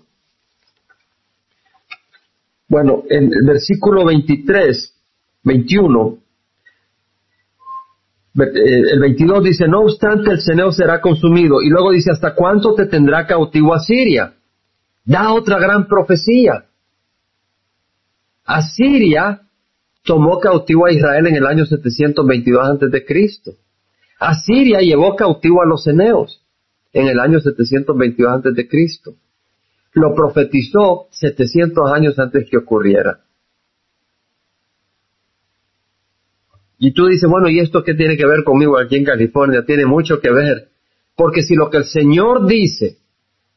[2.67, 4.95] Bueno, en el versículo 23,
[5.43, 6.17] 21,
[8.35, 11.61] el 22 dice, no obstante el ceneo será consumido.
[11.61, 14.35] Y luego dice, ¿hasta cuánto te tendrá cautivo Asiria?
[15.03, 16.65] Da otra gran profecía.
[18.45, 19.41] Asiria
[20.05, 23.51] tomó cautivo a Israel en el año 722 antes de Cristo.
[24.17, 26.41] Asiria llevó cautivo a los ceneos
[26.93, 29.15] en el año 722 antes de Cristo.
[29.93, 33.21] Lo profetizó 700 años antes que ocurriera.
[36.77, 39.63] Y tú dices, bueno, ¿y esto qué tiene que ver conmigo aquí en California?
[39.65, 40.69] Tiene mucho que ver,
[41.15, 42.97] Porque si lo que el Señor dice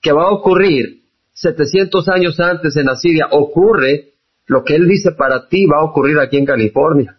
[0.02, 4.14] que va a ocurrir 700 años antes en Asiria ocurre,
[4.46, 7.18] lo que Él dice para ti va a ocurrir aquí en California.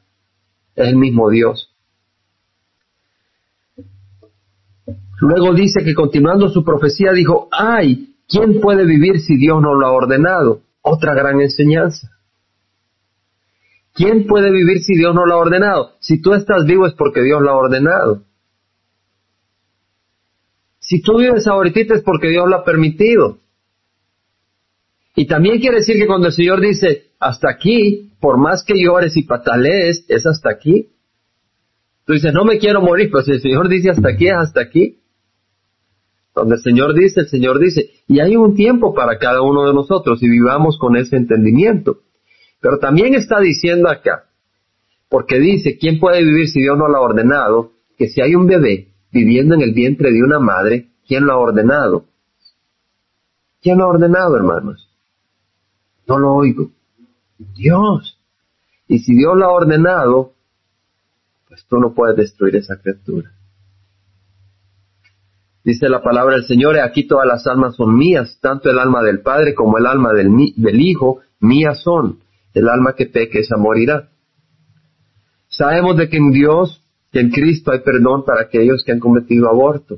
[0.76, 1.75] Es el mismo Dios.
[5.20, 9.88] Luego dice que continuando su profecía dijo, ay, ¿quién puede vivir si Dios no lo
[9.88, 10.62] ha ordenado?
[10.82, 12.12] Otra gran enseñanza.
[13.94, 15.94] ¿Quién puede vivir si Dios no lo ha ordenado?
[16.00, 18.24] Si tú estás vivo es porque Dios lo ha ordenado.
[20.80, 23.40] Si tú vives ahorita es porque Dios lo ha permitido.
[25.16, 29.16] Y también quiere decir que cuando el Señor dice, hasta aquí, por más que llores
[29.16, 30.90] y patalees, es hasta aquí.
[32.06, 34.62] Tú dices, no me quiero morir, pero si el Señor dice hasta aquí, es hasta
[34.62, 35.00] aquí.
[36.36, 37.92] Donde el Señor dice, el Señor dice.
[38.08, 42.02] Y hay un tiempo para cada uno de nosotros y vivamos con ese entendimiento.
[42.60, 44.26] Pero también está diciendo acá,
[45.08, 47.72] porque dice, ¿quién puede vivir si Dios no lo ha ordenado?
[47.98, 51.38] Que si hay un bebé viviendo en el vientre de una madre, ¿quién lo ha
[51.38, 52.06] ordenado?
[53.62, 54.90] ¿Quién lo ha ordenado, hermanos?
[56.08, 56.72] No lo oigo.
[57.38, 58.20] Dios.
[58.88, 60.34] Y si Dios lo ha ordenado,
[61.48, 63.35] pues tú no puedes destruir esa criatura.
[65.66, 69.22] Dice la palabra del Señor, aquí todas las almas son mías, tanto el alma del
[69.22, 72.20] Padre como el alma del, del Hijo, mías son.
[72.54, 74.12] El alma que peque, esa morirá.
[75.48, 79.50] Sabemos de que en Dios, que en Cristo hay perdón para aquellos que han cometido
[79.50, 79.98] aborto.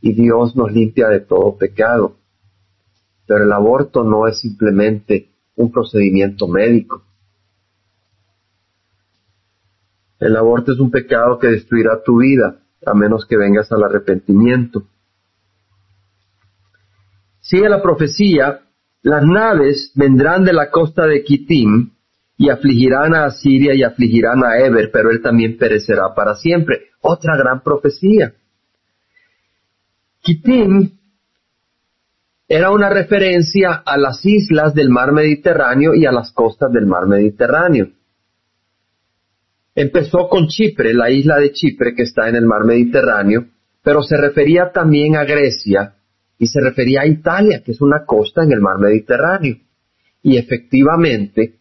[0.00, 2.18] Y Dios nos limpia de todo pecado.
[3.26, 7.02] Pero el aborto no es simplemente un procedimiento médico.
[10.20, 14.84] El aborto es un pecado que destruirá tu vida a menos que vengas al arrepentimiento.
[17.40, 18.60] Sigue la profecía,
[19.02, 21.90] las naves vendrán de la costa de Kitim
[22.36, 26.90] y afligirán a Asiria y afligirán a Eber, pero él también perecerá para siempre.
[27.00, 28.34] Otra gran profecía.
[30.22, 30.90] Kitim
[32.48, 37.06] era una referencia a las islas del mar Mediterráneo y a las costas del mar
[37.06, 37.88] Mediterráneo.
[39.74, 43.46] Empezó con Chipre, la isla de Chipre que está en el mar Mediterráneo,
[43.82, 45.94] pero se refería también a Grecia
[46.38, 49.56] y se refería a Italia, que es una costa en el mar Mediterráneo.
[50.22, 51.58] Y efectivamente,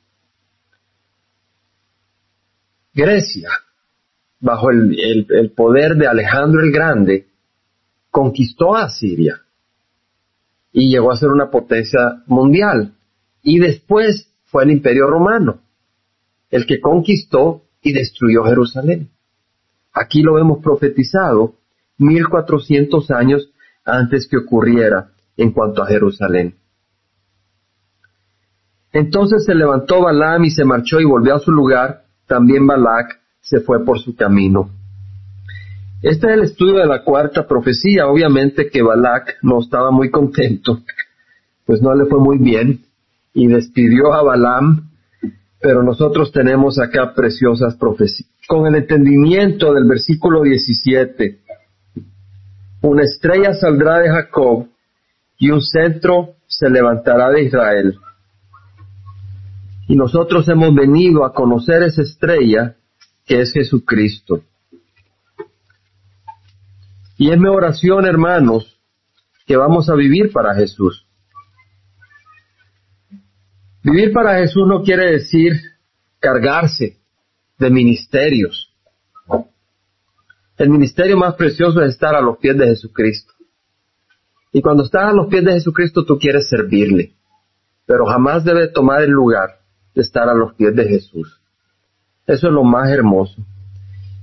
[2.94, 3.50] Grecia,
[4.40, 7.28] bajo el, poder de Alejandro el Grande,
[8.10, 9.42] conquistó a Siria
[10.74, 12.94] y llegó a ser una potencia mundial.
[13.42, 15.62] Y después fue el imperio romano,
[16.50, 19.10] el que conquistó y destruyó Jerusalén.
[19.94, 21.56] Aquí lo hemos profetizado
[21.98, 23.52] 1400 años
[23.86, 26.56] antes que ocurriera en cuanto a Jerusalén.
[28.94, 32.04] Entonces se levantó Balaam y se marchó y volvió a su lugar.
[32.28, 34.70] También Balac se fue por su camino.
[36.02, 38.08] Este es el estudio de la cuarta profecía.
[38.08, 40.82] Obviamente que Balac no estaba muy contento,
[41.66, 42.82] pues no le fue muy bien
[43.34, 44.91] y despidió a Balaam
[45.62, 48.30] pero nosotros tenemos acá preciosas profecías.
[48.48, 51.40] Con el entendimiento del versículo 17,
[52.82, 54.68] una estrella saldrá de Jacob
[55.38, 58.00] y un centro se levantará de Israel.
[59.88, 62.76] Y nosotros hemos venido a conocer esa estrella
[63.26, 64.42] que es Jesucristo.
[67.18, 68.80] Y es mi oración, hermanos,
[69.46, 71.06] que vamos a vivir para Jesús.
[73.84, 75.54] Vivir para Jesús no quiere decir
[76.20, 76.98] cargarse
[77.58, 78.68] de ministerios.
[80.58, 83.34] El ministerio más precioso es estar a los pies de Jesucristo.
[84.54, 87.14] Y cuando estás a los pies de Jesucristo tú quieres servirle,
[87.88, 89.62] pero jamás debe tomar el lugar
[89.96, 91.42] de estar a los pies de Jesús.
[92.28, 93.42] Eso es lo más hermoso.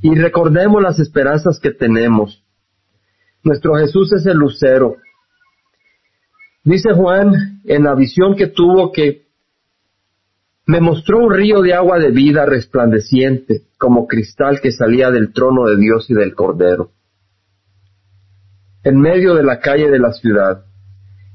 [0.00, 2.44] Y recordemos las esperanzas que tenemos.
[3.42, 4.96] Nuestro Jesús es el lucero.
[6.62, 9.27] Dice Juan en la visión que tuvo que
[10.68, 15.64] me mostró un río de agua de vida resplandeciente, como cristal que salía del trono
[15.64, 16.90] de Dios y del Cordero.
[18.84, 20.66] En medio de la calle de la ciudad,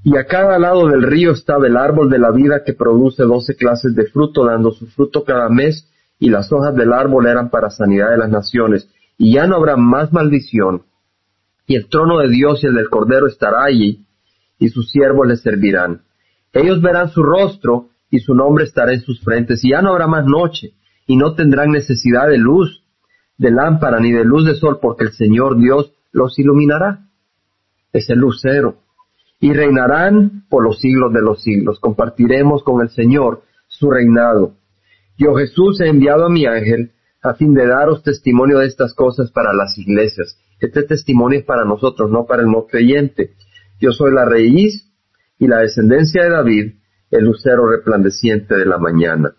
[0.04, 3.56] y a cada lado del río estaba el árbol de la vida que produce doce
[3.56, 7.72] clases de fruto, dando su fruto cada mes, y las hojas del árbol eran para
[7.72, 10.84] sanidad de las naciones, y ya no habrá más maldición,
[11.66, 14.06] y el trono de Dios y el del Cordero estará allí,
[14.60, 16.04] y sus siervos le servirán.
[16.54, 20.06] Ellos verán su rostro, y su nombre estará en sus frentes, y ya no habrá
[20.06, 20.76] más noche,
[21.08, 22.84] y no tendrán necesidad de luz,
[23.40, 27.10] de lámpara, ni de luz de sol, porque el Señor Dios los iluminará.
[27.92, 28.76] Es el lucero.
[29.40, 31.80] Y reinarán por los siglos de los siglos.
[31.80, 34.58] Compartiremos con el Señor su reinado.
[35.18, 36.92] Yo Jesús he enviado a mi ángel
[37.24, 40.38] a fin de daros testimonio de estas cosas para las iglesias.
[40.60, 43.32] Este testimonio es para nosotros, no para el no creyente.
[43.82, 44.88] Yo soy la raíz
[45.40, 46.74] y la descendencia de David,
[47.14, 49.34] el lucero resplandeciente de la mañana.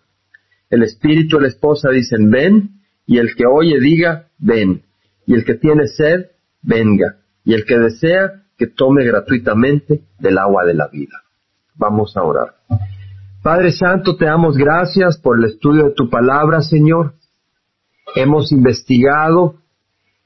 [0.69, 4.83] El espíritu y la esposa dicen, ven, y el que oye diga, ven,
[5.25, 6.27] y el que tiene sed,
[6.61, 11.23] venga, y el que desea, que tome gratuitamente del agua de la vida.
[11.75, 12.55] Vamos a orar.
[13.43, 17.13] Padre Santo, te damos gracias por el estudio de tu palabra, Señor.
[18.15, 19.57] Hemos investigado,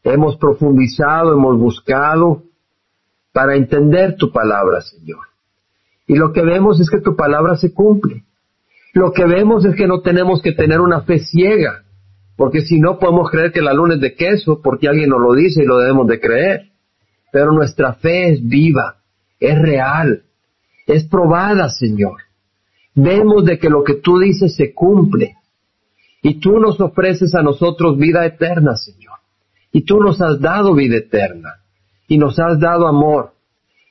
[0.03, 2.43] hemos profundizado, hemos buscado
[3.33, 5.28] para entender tu palabra, Señor.
[6.09, 8.23] Y lo que vemos es que tu palabra se cumple.
[8.95, 11.83] Lo que vemos es que no tenemos que tener una fe ciega,
[12.35, 15.35] porque si no podemos creer que la luna es de queso, porque alguien nos lo
[15.35, 16.71] dice y lo debemos de creer.
[17.31, 18.95] Pero nuestra fe es viva,
[19.39, 20.23] es real,
[20.87, 22.17] es probada, Señor.
[22.95, 25.35] Vemos de que lo que tú dices se cumple.
[26.23, 29.19] Y tú nos ofreces a nosotros vida eterna, Señor.
[29.71, 31.57] Y tú nos has dado vida eterna.
[32.07, 33.33] Y nos has dado amor.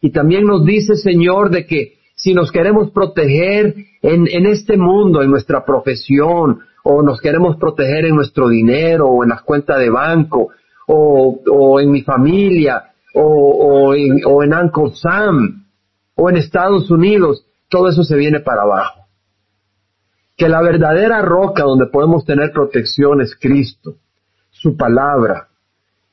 [0.00, 5.30] Y también nos dice, Señor, de que si nos queremos proteger en, este mundo, en
[5.30, 10.48] nuestra profesión, o nos queremos proteger en nuestro dinero, o en las cuentas de banco,
[10.88, 15.64] o, en mi familia, o, o, en, o en Uncle Sam,
[16.16, 19.06] o en Estados Unidos, todo eso se viene para abajo.
[20.36, 23.94] Que la verdadera roca donde podemos tener protección es Cristo,
[24.50, 25.50] su palabra,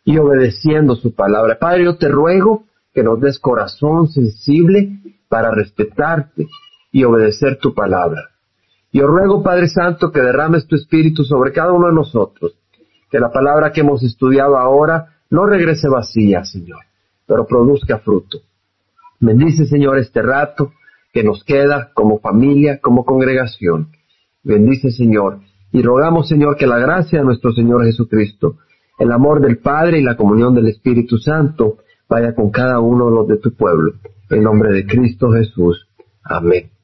[0.04, 1.58] y obedeciendo su palabra.
[1.58, 5.00] Padre, yo te ruego que nos des corazón sensible
[5.36, 6.48] para respetarte
[6.94, 8.30] y obedecer tu palabra.
[8.94, 12.58] Yo ruego, Padre Santo, que derrames tu espíritu sobre cada uno de nosotros,
[13.12, 16.84] que la palabra que hemos estudiado ahora no regrese vacía, Señor,
[17.28, 18.38] pero produzca fruto.
[19.20, 20.72] Bendice, Señor, este rato
[21.12, 23.90] que nos queda como familia, como congregación.
[24.42, 25.42] Bendice, Señor,
[25.74, 28.56] y rogamos, Señor, que la gracia de nuestro Señor Jesucristo,
[29.00, 33.12] el amor del Padre y la comunión del Espíritu Santo vaya con cada uno de
[33.12, 33.96] los de tu pueblo.
[34.30, 35.88] En nombre de Cristo Jesús.
[36.24, 36.75] Amén.